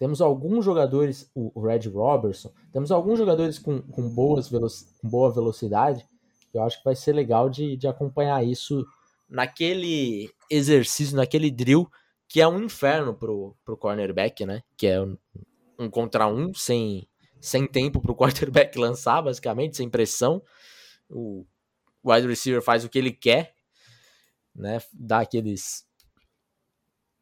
[0.00, 4.66] temos alguns jogadores, o Red Robertson, temos alguns jogadores com, com, boas velo-
[5.00, 6.04] com boa velocidade
[6.52, 8.84] eu acho que vai ser legal de, de acompanhar isso
[9.28, 11.88] naquele exercício, naquele drill,
[12.28, 14.62] que é um inferno pro, pro cornerback, né?
[14.76, 15.16] Que é um,
[15.78, 17.08] um contra um, sem,
[17.40, 20.42] sem tempo pro quarterback lançar, basicamente, sem pressão.
[21.08, 21.46] O
[22.04, 23.54] wide receiver faz o que ele quer,
[24.54, 24.80] né?
[24.92, 25.84] Dá aqueles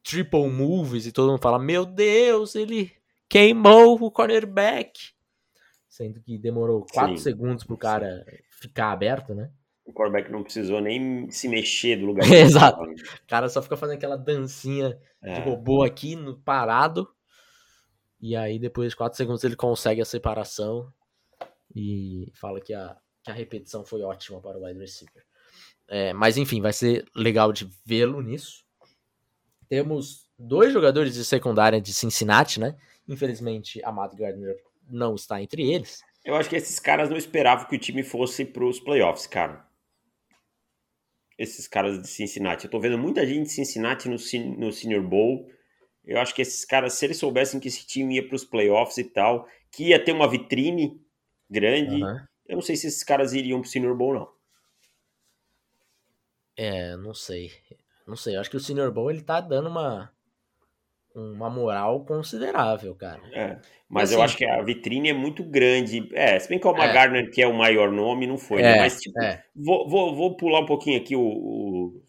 [0.08, 2.90] triple moves e todo mundo fala: Meu Deus, ele
[3.28, 5.10] queimou o cornerback.
[5.88, 9.50] Sendo que demorou 4 Sim, segundos pro cara ficar aberto, né?
[9.84, 12.82] O quarterback não precisou nem se mexer do lugar Exato.
[12.82, 12.94] né?
[13.24, 14.90] O cara só fica fazendo aquela dancinha
[15.22, 17.08] de É, robô aqui no parado.
[18.20, 20.92] E aí, depois de 4 segundos, ele consegue a separação
[21.74, 25.24] e fala que a, que a repetição foi ótima para o wide receiver.
[25.88, 28.67] É, mas enfim, vai ser legal de vê-lo nisso.
[29.68, 32.76] Temos dois jogadores de secundária de Cincinnati, né?
[33.06, 34.56] Infelizmente, a Matt Gardner
[34.88, 36.02] não está entre eles.
[36.24, 39.66] Eu acho que esses caras não esperavam que o time fosse pros playoffs, cara.
[41.38, 42.64] Esses caras de Cincinnati.
[42.64, 44.16] Eu tô vendo muita gente de Cincinnati no,
[44.58, 45.50] no Senior Bowl.
[46.04, 49.04] Eu acho que esses caras, se eles soubessem que esse time ia pros playoffs e
[49.04, 51.00] tal, que ia ter uma vitrine
[51.48, 52.26] grande, Aham.
[52.46, 54.38] eu não sei se esses caras iriam pro Senior Bowl, não.
[56.56, 57.52] É, não sei.
[58.08, 58.36] Não sei.
[58.36, 60.10] Eu acho que o Senior Bowl ele tá dando uma,
[61.14, 63.20] uma moral considerável, cara.
[63.34, 66.08] É, mas Assim- eu acho que a vitrine é muito grande.
[66.14, 66.92] É, se bem que o É.
[66.92, 68.78] Gardner, que é o maior nome, não foi, É, né?
[68.78, 69.44] Mas, tipo, é.
[69.54, 72.02] vou, vou, vou pular um pouquinho aqui o, o-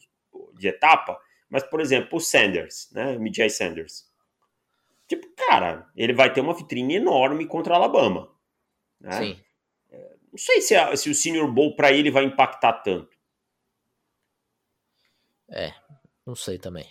[0.58, 3.18] de etapa, mas, por exemplo, o Sanders, né?
[3.18, 4.08] O Mijay Sanders.
[5.08, 8.30] Tipo, cara, ele vai ter uma vitrine enorme contra a Alabama.
[9.02, 9.12] Né?
[9.12, 9.40] Sim.
[10.32, 13.10] Não sei se, a- se o Senior Bowl para ele vai impactar tanto.
[16.26, 16.86] Não sei também.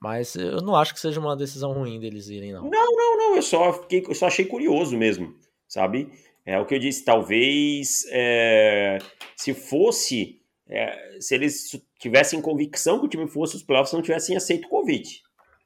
[0.00, 2.62] Mas eu não acho que seja uma decisão ruim deles irem, não.
[2.62, 5.36] Não, não, não, eu só, fiquei, eu só achei curioso mesmo,
[5.68, 6.10] sabe?
[6.44, 8.98] É o que eu disse, talvez é,
[9.36, 14.36] se fosse, é, se eles tivessem convicção que o time fosse os playoffs, não tivessem
[14.36, 15.22] aceito o convite.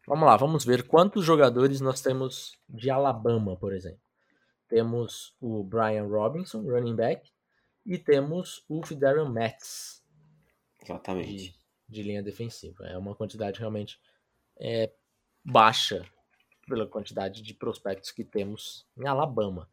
[0.06, 4.00] Vamos lá, vamos ver quantos jogadores nós temos de Alabama, por exemplo.
[4.68, 7.30] Temos o Brian Robinson, running back,
[7.86, 10.02] e temos o Fidarian Max,
[10.82, 11.36] Exatamente.
[11.36, 11.54] de,
[11.88, 12.86] de linha defensiva.
[12.86, 13.98] É uma quantidade realmente
[14.58, 14.90] é,
[15.44, 16.04] baixa
[16.66, 19.68] pela quantidade de prospectos que temos em Alabama.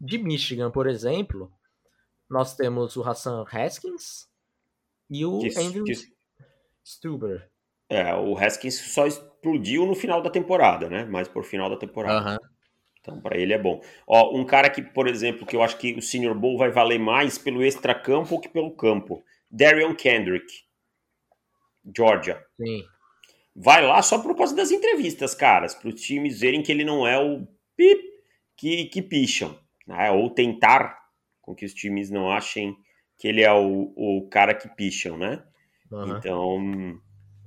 [0.00, 1.52] De Michigan, por exemplo,
[2.28, 4.28] nós temos o Hassan Haskins
[5.10, 5.94] e o Que- Andrew que-
[6.84, 7.50] Stuber.
[7.88, 11.04] é, o Haskins só explodiu no final da temporada, né?
[11.04, 12.18] Mas por final da temporada.
[12.18, 12.38] Aham.
[13.00, 13.80] Então, para ele é bom.
[14.06, 16.98] Ó, um cara que, por exemplo, que eu acho que o Senior Bowl vai valer
[16.98, 19.24] mais pelo extracampo que pelo campo.
[19.48, 20.65] Darion Kendrick,
[21.94, 22.44] Georgia.
[22.56, 22.84] Sim.
[23.54, 27.06] Vai lá só por causa das entrevistas, caras, para os times verem que ele não
[27.06, 28.02] é o pip
[28.56, 30.10] que, que picham, né?
[30.10, 30.98] Ou tentar
[31.40, 32.76] com que os times não achem
[33.18, 35.42] que ele é o, o cara que picham, né?
[35.90, 36.18] Uhum.
[36.18, 37.00] Então,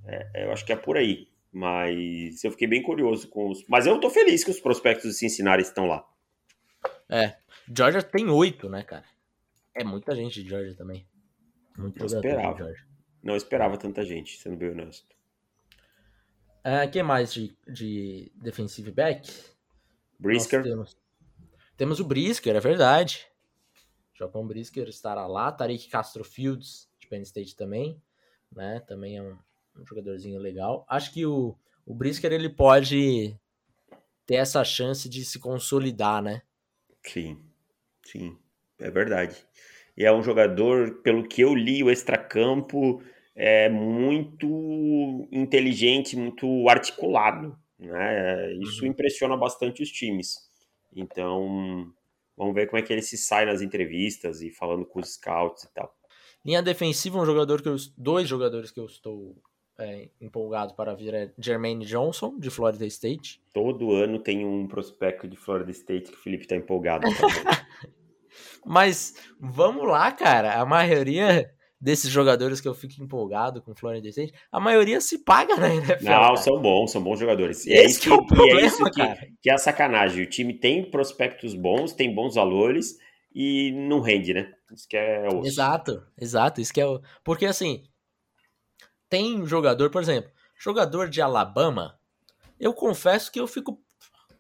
[0.05, 1.27] é, eu acho que é por aí.
[1.51, 3.65] Mas eu fiquei bem curioso com os.
[3.67, 6.05] Mas eu tô feliz que os prospectos de Cincinnati estão lá.
[7.09, 7.35] É.
[7.75, 9.05] Georgia tem oito, né, cara?
[9.75, 11.07] É muita gente de Georgia também.
[11.77, 12.57] Muito Não jogador de esperava.
[12.57, 12.85] Georgia.
[13.22, 15.15] Não esperava tanta gente, sendo bem honesto.
[16.63, 19.32] É, quem mais de, de defensive back?
[20.17, 20.97] Brisker, temos,
[21.78, 23.28] temos o Brisker, é verdade.
[24.13, 25.51] Jocão Brisker estará lá.
[25.51, 28.01] Tariq Castro Fields, de Penn State também.
[28.51, 28.82] Né?
[28.82, 29.38] Também é um,
[29.78, 30.86] um jogadorzinho legal.
[30.89, 33.38] Acho que o, o Brisker ele pode
[34.26, 36.41] ter essa chance de se consolidar, né?
[37.03, 37.41] sim,
[38.05, 38.38] sim,
[38.78, 39.36] é verdade.
[39.99, 43.03] E é um jogador, pelo que eu li, o extracampo
[43.35, 47.53] é muito inteligente, muito articulado.
[47.77, 48.53] Né?
[48.55, 48.91] Isso Uhum.
[48.91, 50.37] impressiona bastante os times.
[50.95, 51.91] Então,
[52.37, 55.63] vamos ver como é que ele se sai nas entrevistas e falando com os scouts
[55.65, 55.93] e tal.
[56.45, 59.35] Linha defensiva, um jogador que eu, dois jogadores que eu estou
[59.77, 63.41] é, empolgado para vir é Jermaine Johnson, de Florida State.
[63.53, 67.05] Todo ano tem um prospecto de Florida State que o Felipe tá empolgado.
[68.65, 70.59] Mas vamos lá, cara.
[70.59, 71.49] A maioria
[71.82, 76.03] desses jogadores que eu fico empolgado com Florida State, a maioria se paga na NFL.
[76.03, 76.36] Não, cara.
[76.36, 77.65] são bons, são bons jogadores.
[77.65, 79.57] E é Esse isso que é o e problema, é isso que, que é a
[79.57, 80.23] sacanagem.
[80.23, 82.97] O time tem prospectos bons, tem bons valores
[83.34, 84.51] e não rende, né?
[84.73, 85.47] Isso que é osso.
[85.47, 86.59] Exato, exato.
[86.59, 87.01] Isso que é o...
[87.23, 87.84] Porque assim,
[89.07, 91.97] tem jogador, por exemplo, jogador de Alabama,
[92.59, 93.82] eu confesso que eu fico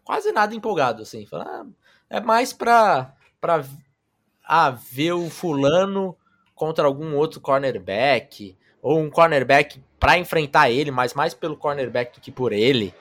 [0.03, 1.25] quase nada empolgado, assim.
[1.25, 1.65] Falo, ah,
[2.09, 3.63] é mais pra, pra
[4.43, 6.15] ah, ver o fulano
[6.55, 12.21] contra algum outro cornerback, ou um cornerback pra enfrentar ele, mas mais pelo cornerback do
[12.21, 12.93] que por ele.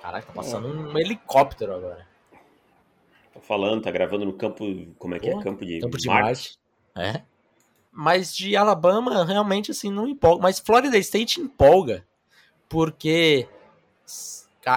[0.00, 2.06] Caraca, tá passando um helicóptero agora.
[3.32, 4.64] Tô falando, tá gravando no campo.
[4.98, 5.42] Como é que Pô, é?
[5.42, 6.58] Campo de, Campo de Marte.
[6.96, 7.16] Marte.
[7.18, 7.22] É.
[7.92, 10.42] Mas de Alabama, realmente, assim, não empolga.
[10.42, 12.04] Mas Florida State empolga.
[12.68, 13.48] Porque.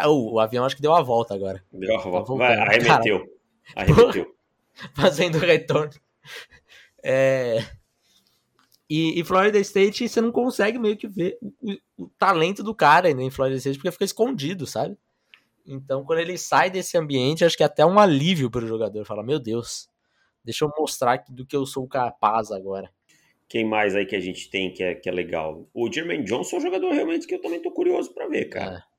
[0.05, 1.64] Oh, o avião acho que deu a volta agora.
[1.72, 2.28] Deu a Tá volta.
[2.28, 2.38] voltando.
[2.38, 3.28] Vai, arremeteu.
[3.76, 4.36] Arremeteu.
[4.95, 5.93] Fazendo retorno.
[7.03, 7.65] É.
[8.89, 12.76] E, e Florida State, você não consegue meio que ver o, o- o talento do
[12.76, 14.97] cara ainda em Florida State, porque fica escondido, sabe?
[15.65, 19.05] Então, quando ele sai desse ambiente, acho que é até um alívio para o jogador.
[19.05, 19.88] Fala, meu Deus,
[20.43, 22.91] deixa eu mostrar do que eu sou capaz agora.
[23.47, 25.67] Quem mais aí que a gente tem que é, que é legal?
[25.74, 28.78] O Jermaine Johnson é um jogador realmente que eu também tô curioso pra ver, cara.
[28.78, 28.91] É.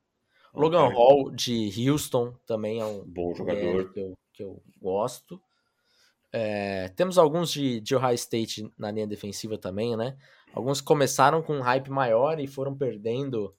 [0.59, 3.91] Logan Hall de Houston também é um Bom jogador.
[3.91, 5.39] que eu, que eu gosto.
[6.31, 10.17] É, temos alguns de, de Ohio State na linha defensiva também, né?
[10.53, 13.55] Alguns começaram com um hype maior e foram perdendo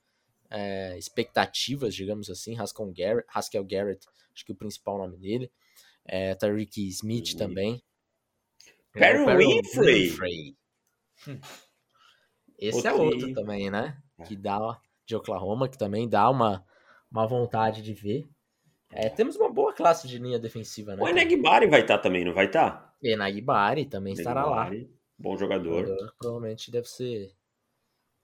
[0.51, 2.59] é, expectativas, digamos assim.
[2.59, 5.51] Haskell Garrett, Haskell Garrett, acho que o principal nome dele.
[6.05, 7.37] É, Tariq Smith Sim.
[7.39, 7.83] também.
[8.93, 10.09] Perry É, Winfrey.
[10.09, 10.57] Winfrey.
[11.29, 11.41] Hum.
[12.59, 13.97] Esse é Outro outro que- também, né?
[14.19, 14.25] É.
[14.25, 16.65] Que dá de Oklahoma, que também dá uma,
[17.11, 18.29] uma vontade de ver.
[18.95, 21.03] É, temos uma boa classe de linha defensiva, né?
[21.03, 21.21] O cara?
[21.21, 22.95] Enegbari vai estar também, não vai estar?
[23.03, 24.71] Enagbari também estará lá.
[25.19, 25.87] Bom jogador.
[25.87, 27.33] Jogador Provavelmente deve ser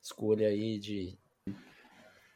[0.02, 1.18] escolha aí de.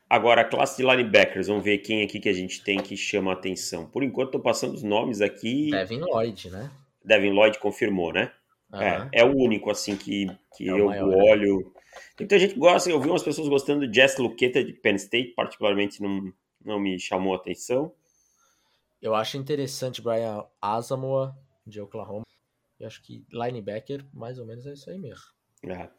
[0.08, 3.30] Agora, a classe de linebackers, vamos ver quem aqui que a gente tem que chama
[3.30, 3.86] a atenção.
[3.86, 5.70] Por enquanto, tô passando os nomes aqui.
[5.70, 6.70] Devin Lloyd, né?
[7.04, 8.32] Devin Lloyd confirmou, né?
[8.72, 9.08] Aham.
[9.12, 10.26] É, é o único, assim, que,
[10.56, 11.16] que É eu maior, né?
[11.16, 11.72] olho.
[12.16, 15.32] Tem muita gente gosta, eu vi umas pessoas gostando de Jess Luqueta de Penn State,
[15.34, 16.32] particularmente não,
[16.64, 17.92] não me chamou a atenção.
[19.04, 21.36] Eu acho interessante Brian Asamoah,
[21.66, 22.24] de Oklahoma.
[22.80, 25.26] Eu acho que linebacker, mais ou menos, é isso aí mesmo.
[25.62, 25.90] É.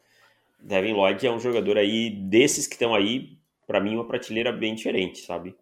[0.58, 4.74] Devin Lloyd é um jogador aí, desses que estão aí, pra mim, uma prateleira bem
[4.74, 5.56] diferente, sabe?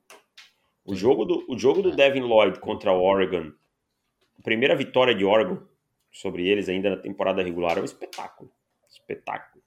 [0.87, 1.95] O jogo do, o jogo do É.
[1.95, 3.53] Devin Lloyd contra o Oregon,
[4.39, 5.59] a primeira vitória de Oregon
[6.11, 8.51] sobre eles ainda na temporada regular é um espetáculo.
[8.89, 9.63] Espetáculo.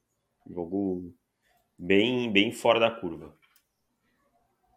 [0.49, 1.13] Jogo
[1.78, 3.38] bem, bem fora da curva.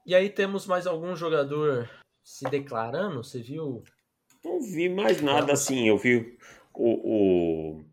[0.05, 1.88] E aí temos mais algum jogador
[2.23, 3.23] se declarando?
[3.23, 3.83] Você viu?
[4.45, 5.89] Não vi mais nada assim.
[5.89, 6.39] Eu vi
[6.75, 7.85] o, o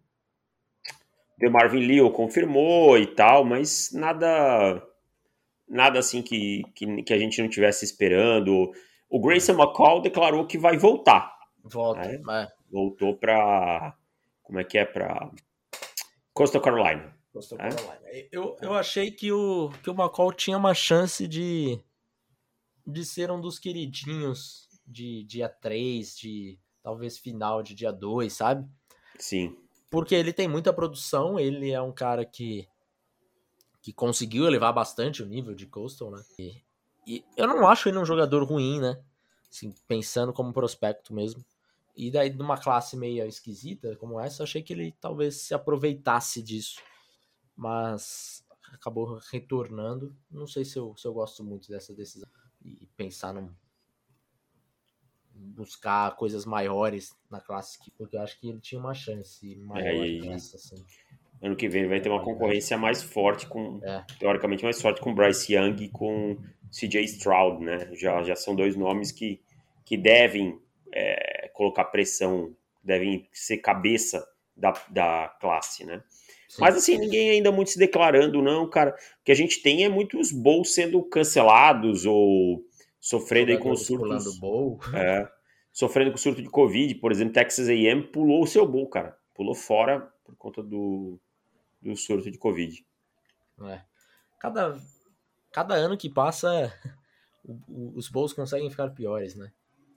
[1.38, 4.82] DeMarvin Leo confirmou e tal, mas nada
[5.68, 8.72] nada assim que, que, que a gente não tivesse esperando.
[9.10, 11.34] O Grayson McCall declarou que vai voltar.
[11.64, 12.02] Volta.
[12.02, 12.16] É?
[12.16, 12.48] É.
[12.72, 13.96] Voltou para
[14.44, 15.30] como é que é para
[16.34, 17.14] Coastal Carolina.
[17.34, 17.70] Coastal É?
[17.70, 18.28] Carolina.
[18.32, 21.80] Eu, eu achei que o, que o McCall tinha uma chance de,
[22.88, 28.66] de ser um dos queridinhos de dia 3, de talvez final de dia 2, sabe?
[29.20, 29.58] Sim.
[29.90, 32.68] Porque ele tem muita produção, ele é um cara que
[33.82, 36.22] que conseguiu elevar bastante o nível de Coastal, né?
[36.38, 36.62] E,
[37.06, 39.02] e eu não acho ele um jogador ruim, né?
[39.50, 41.42] Assim, pensando como prospecto mesmo.
[41.96, 46.42] E daí, numa classe meio esquisita como essa, eu achei que ele talvez se aproveitasse
[46.44, 46.82] disso.
[47.56, 50.14] Mas acabou retornando.
[50.30, 52.30] Não sei se eu, se eu gosto muito dessa decisão.
[52.68, 53.49] E pensar num.
[55.34, 60.07] buscar coisas maiores na classe, porque eu acho que ele tinha uma chance maior É,
[60.07, 60.84] e- nessa, assim.
[61.41, 64.03] Ano que vem ele vai ter uma concorrência mais forte com, É.
[64.20, 66.36] teoricamente mais forte com Bryce Young e com
[66.72, 67.95] CJ Stroud, né?
[67.95, 69.39] Já, já são dois nomes que,
[69.86, 70.59] que devem
[70.91, 76.03] é, colocar pressão, devem ser cabeça da, da classe, né?
[76.58, 76.62] Sim.
[76.62, 78.95] Mas assim, ninguém ainda muito se declarando, não, cara.
[79.22, 82.66] O que a gente tem é muitos bowls sendo cancelados ou
[82.99, 84.39] sofrendo aí com surtos.
[84.39, 84.80] bowl.
[84.93, 85.30] É,
[85.72, 89.16] sofrendo com surto de Covid, por exemplo, Texas A&M pulou o seu bowl, cara.
[89.36, 91.20] Pulou fora por conta do,
[91.80, 92.84] do surto de Covid.
[93.64, 93.82] É.
[94.39, 94.78] Cada,
[95.51, 96.74] cada ano que passa,
[97.45, 99.51] o- o- os bowls conseguem ficar piores, né?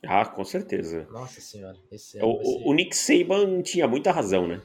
[0.07, 1.07] Ah, com certeza.
[1.11, 1.79] Nossa senhora.
[1.91, 4.61] Esse O, ser- o Nick Saban tinha muita razão, né?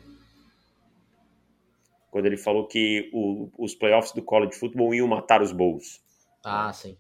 [2.16, 6.02] Quando ele falou que o- os playoffs do college football iam matar os bowls.
[6.46, 6.98] Ah, sim.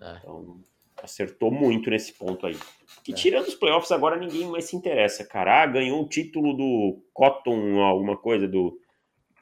[0.00, 0.16] É.
[0.18, 0.60] Então,
[1.00, 2.58] acertou muito nesse ponto aí.
[3.04, 3.14] Que É.
[3.14, 5.62] tirando os playoffs agora ninguém mais se interessa, cara.
[5.62, 8.76] Ah, ganhou o título do Cotton, alguma coisa, do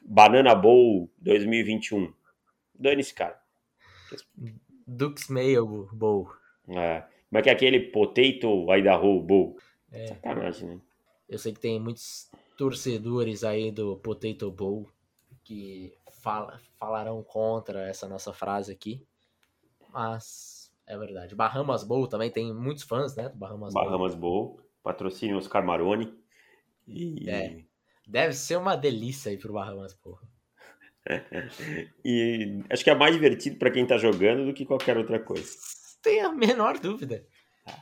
[0.03, 2.12] Banana Bowl 2021.
[2.79, 3.41] Dane-se, cara.
[4.87, 6.29] Duke's Mayo Bowl.
[6.68, 7.01] É.
[7.31, 9.57] Como é que é aquele Potato Idaho Bowl?
[9.91, 10.09] É.
[10.09, 10.81] Sacanagem, né?
[11.31, 14.87] Eu sei que tem muitos torcedores aí do Potato Bowl
[15.45, 19.07] que fala, falarão contra essa nossa frase aqui.
[19.92, 21.34] Mas é verdade.
[21.34, 23.28] Bahamas Bowl também tem muitos fãs, né?
[23.28, 23.84] Do Bahamas, Bowl.
[23.84, 26.12] Bahamas Bowl, patrocínio Oscar Maroni.
[26.86, 27.64] E, É.
[28.07, 30.18] Deve ser uma delícia aí pro Bahamas Bowl.
[32.05, 35.51] e acho que é mais divertido pra quem tá jogando do que qualquer outra coisa.
[36.03, 37.24] Tem a menor dúvida.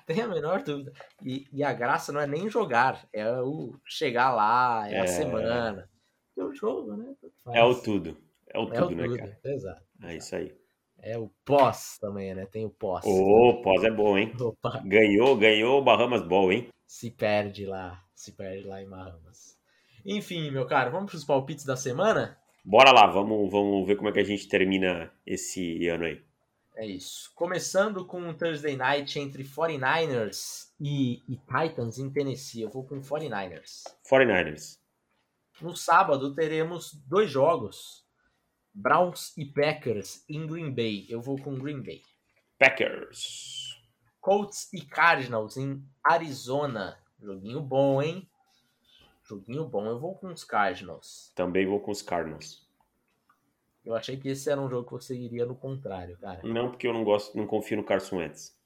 [0.07, 0.93] Tem a menor dúvida.
[1.25, 5.07] E, e a graça não é nem jogar, é o chegar lá, é, a É.
[5.09, 5.89] semana.
[6.37, 7.15] É o jogo, né?
[7.53, 8.17] É o tudo.
[8.49, 9.41] É o É tudo, o né, tudo, cara?
[9.45, 9.83] exato.
[10.03, 10.55] É isso aí.
[10.99, 12.47] É o pós também, né?
[12.47, 13.05] Tem o pós.
[13.05, 14.33] Ô, pós é bom, hein?
[14.41, 16.69] Opa, Ganhou, ganhou o Bahamas Bowl, hein?
[16.87, 19.57] se perde lá, se perde lá em Bahamas.
[20.05, 22.39] Enfim, meu caro, vamos para os palpites da semana?
[22.63, 26.23] Bora lá, vamos, vamos ver como é que a gente termina esse ano aí.
[26.77, 27.33] É isso.
[27.35, 32.63] Começando com o Thursday Night entre 49ers e, e Titans em Tennessee.
[32.63, 33.85] Eu vou com 49ers.
[34.09, 34.79] 49ers.
[35.63, 38.05] No sábado teremos dois jogos.
[38.75, 41.07] Browns e Packers em Green Bay.
[41.09, 42.03] Eu vou com Green Bay.
[42.59, 43.81] Packers.
[44.21, 46.99] Colts e Cardinals em Arizona.
[47.21, 48.29] Joguinho bom, hein?
[49.23, 49.87] Joguinho bom.
[49.87, 51.31] Eu vou com os Cardinals.
[51.37, 52.69] Também vou com os Cardinals.
[53.85, 56.41] Eu achei que esse era um jogo que você iria no contrário, cara.
[56.43, 58.57] Não, porque eu não gosto, não confio no Carson Wentz.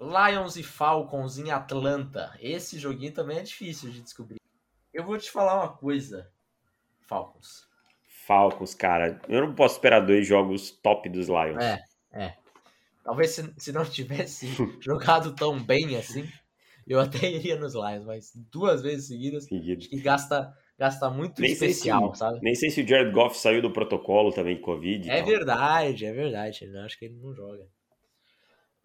[0.00, 2.34] Lions e Falcons em Atlanta.
[2.40, 4.39] Esse joguinho também é difícil de descobrir.
[5.00, 6.30] Eu vou te falar uma coisa,
[7.08, 7.66] Falcons.
[8.26, 9.18] Falcons, cara.
[9.28, 11.64] Eu não posso esperar dois jogos top dos Lions.
[11.64, 11.82] É,
[12.12, 12.34] é.
[13.02, 14.46] Talvez se, se não tivesse
[14.78, 16.28] jogado tão bem assim,
[16.86, 19.86] eu até iria nos Lions, mas duas vezes seguidas Seguido.
[19.90, 22.40] e gasta, gasta muito Nem sei, se, especial, sabe?
[22.42, 25.10] nem sei se o Jared Goff saiu do protocolo também de Covid.
[25.10, 26.66] É verdade, é verdade.
[26.66, 27.66] Eu acho que ele não joga.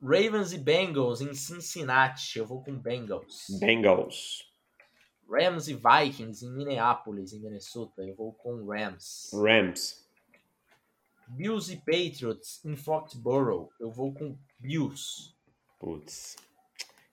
[0.02, 2.40] Ravens e Bengals em Cincinnati.
[2.40, 3.48] Eu vou com Bengals.
[3.60, 4.45] Bengals.
[5.30, 8.04] Rams e Vikings em Minneapolis, em Minnesota.
[8.04, 9.32] Eu vou com Rams.
[9.34, 10.06] Rams.
[11.28, 13.70] Bills e Patriots em Foxborough.
[13.80, 15.34] Eu vou com Bills.
[15.80, 16.36] Putz.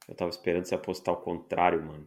[0.08, 2.06] Eu tava esperando você apostar ao contrário, mano.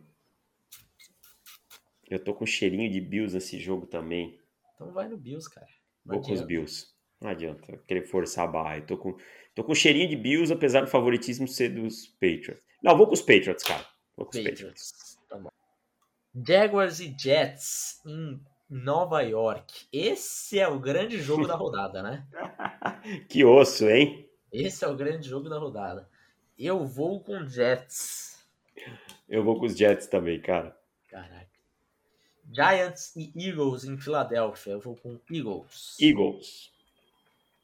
[2.08, 4.40] Eu tô com cheirinho de Bills nesse jogo também.
[4.76, 5.68] Então vai no Bills, cara.
[6.06, 6.48] Não Vou com os adianta.
[6.48, 6.88] Bills.
[7.20, 8.78] Não adianta querer forçar a barra.
[8.78, 9.18] Eu tô com,
[9.56, 12.64] tô com cheirinho de Bills, apesar do favoritismo ser dos Patriots.
[12.84, 13.86] Não, vou com os Patriots, cara.
[14.16, 15.15] Vou com os Patriots.
[16.36, 19.88] Jaguars e Jets em Nova York.
[19.92, 22.28] Esse é o grande jogo da rodada, né?
[23.30, 24.28] Que osso, hein?
[24.52, 26.10] Esse é o grande jogo da rodada.
[26.58, 28.46] Eu vou com Jets.
[29.30, 30.76] Eu vou com os Jets também, cara.
[31.10, 31.48] Caraca.
[32.52, 34.72] Giants e Eagles em Filadélfia.
[34.72, 35.96] Eu vou com Eagles.
[36.00, 36.72] Eagles.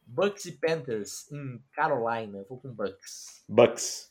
[0.06, 2.40] Bucks e Panthers em Carolina.
[2.40, 3.44] Eu vou com Bucks.
[3.48, 4.11] Bucks.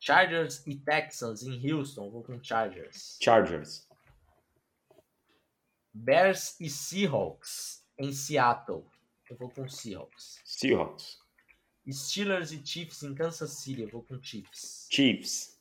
[0.00, 2.10] Chargers e Texans em Houston.
[2.10, 3.18] Vou com Chargers.
[3.22, 3.86] Chargers.
[5.92, 8.86] Bears e Seahawks em Seattle.
[9.28, 10.40] Eu vou com Seahawks.
[10.44, 11.20] Seahawks.
[11.88, 13.82] Steelers e Chiefs em Kansas City.
[13.82, 14.88] Eu vou com Chiefs.
[14.90, 15.60] Chiefs.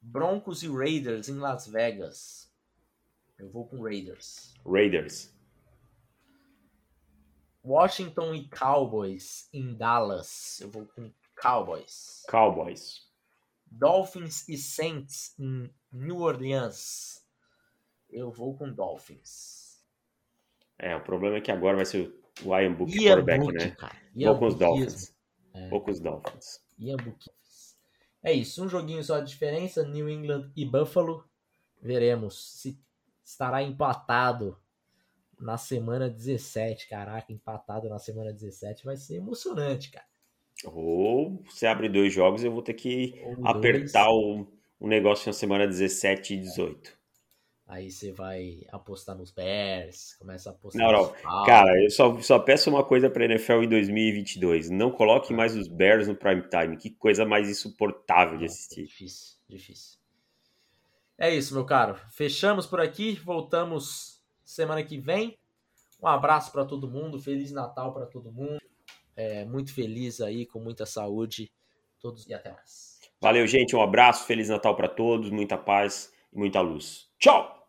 [0.00, 2.50] Broncos e Raiders em Las Vegas.
[3.38, 4.54] Eu vou com Raiders.
[4.64, 5.34] Raiders.
[7.64, 10.60] Washington e Cowboys em Dallas.
[10.60, 12.22] Eu vou com Cowboys.
[12.28, 13.09] Cowboys.
[13.70, 17.24] Dolphins e Saints em New Orleans.
[18.08, 19.84] Eu vou com Dolphins.
[20.78, 22.12] É, o problema é que agora vai ser
[22.42, 23.70] o Ian Book Ian quarterback, Book, né?
[23.72, 23.96] cara.
[24.14, 24.54] Vou com os.
[24.54, 25.14] Dolphins.
[25.54, 25.68] É.
[25.68, 26.60] Vou com os Dolphins.
[26.78, 27.30] Ian Book.
[28.22, 31.24] É isso, um joguinho só de diferença, New England e Buffalo.
[31.80, 32.78] Veremos se
[33.24, 34.58] estará empatado
[35.38, 36.88] na semana 17.
[36.88, 40.06] Caraca, empatado na semana 17 vai ser emocionante, cara.
[40.64, 44.46] Ou você abre dois jogos eu vou ter que Ou apertar dois, o,
[44.80, 47.00] o negócio na semana 17 e 18.
[47.70, 51.46] Aí você vai apostar nos Bears, começa a apostar Não, nos.
[51.46, 54.70] Cara, eu só, só peço uma coisa pra NFL em 2022.
[54.70, 56.76] Não coloque mais os Bears no prime time.
[56.76, 58.86] Que coisa mais insuportável de assistir.
[58.86, 60.00] Difícil, difícil.
[61.16, 61.94] É isso, meu caro.
[62.10, 63.12] Fechamos por aqui.
[63.24, 65.38] Voltamos semana que vem.
[66.02, 67.20] Um abraço para todo mundo.
[67.20, 68.60] Feliz Natal para todo mundo.
[69.20, 71.52] É, muito feliz aí, com muita saúde.
[72.00, 72.98] Todos e até mais.
[73.20, 73.76] Valeu, gente.
[73.76, 74.24] Um abraço.
[74.24, 75.30] Feliz Natal pra todos.
[75.30, 77.10] Muita paz e muita luz.
[77.18, 77.59] Tchau!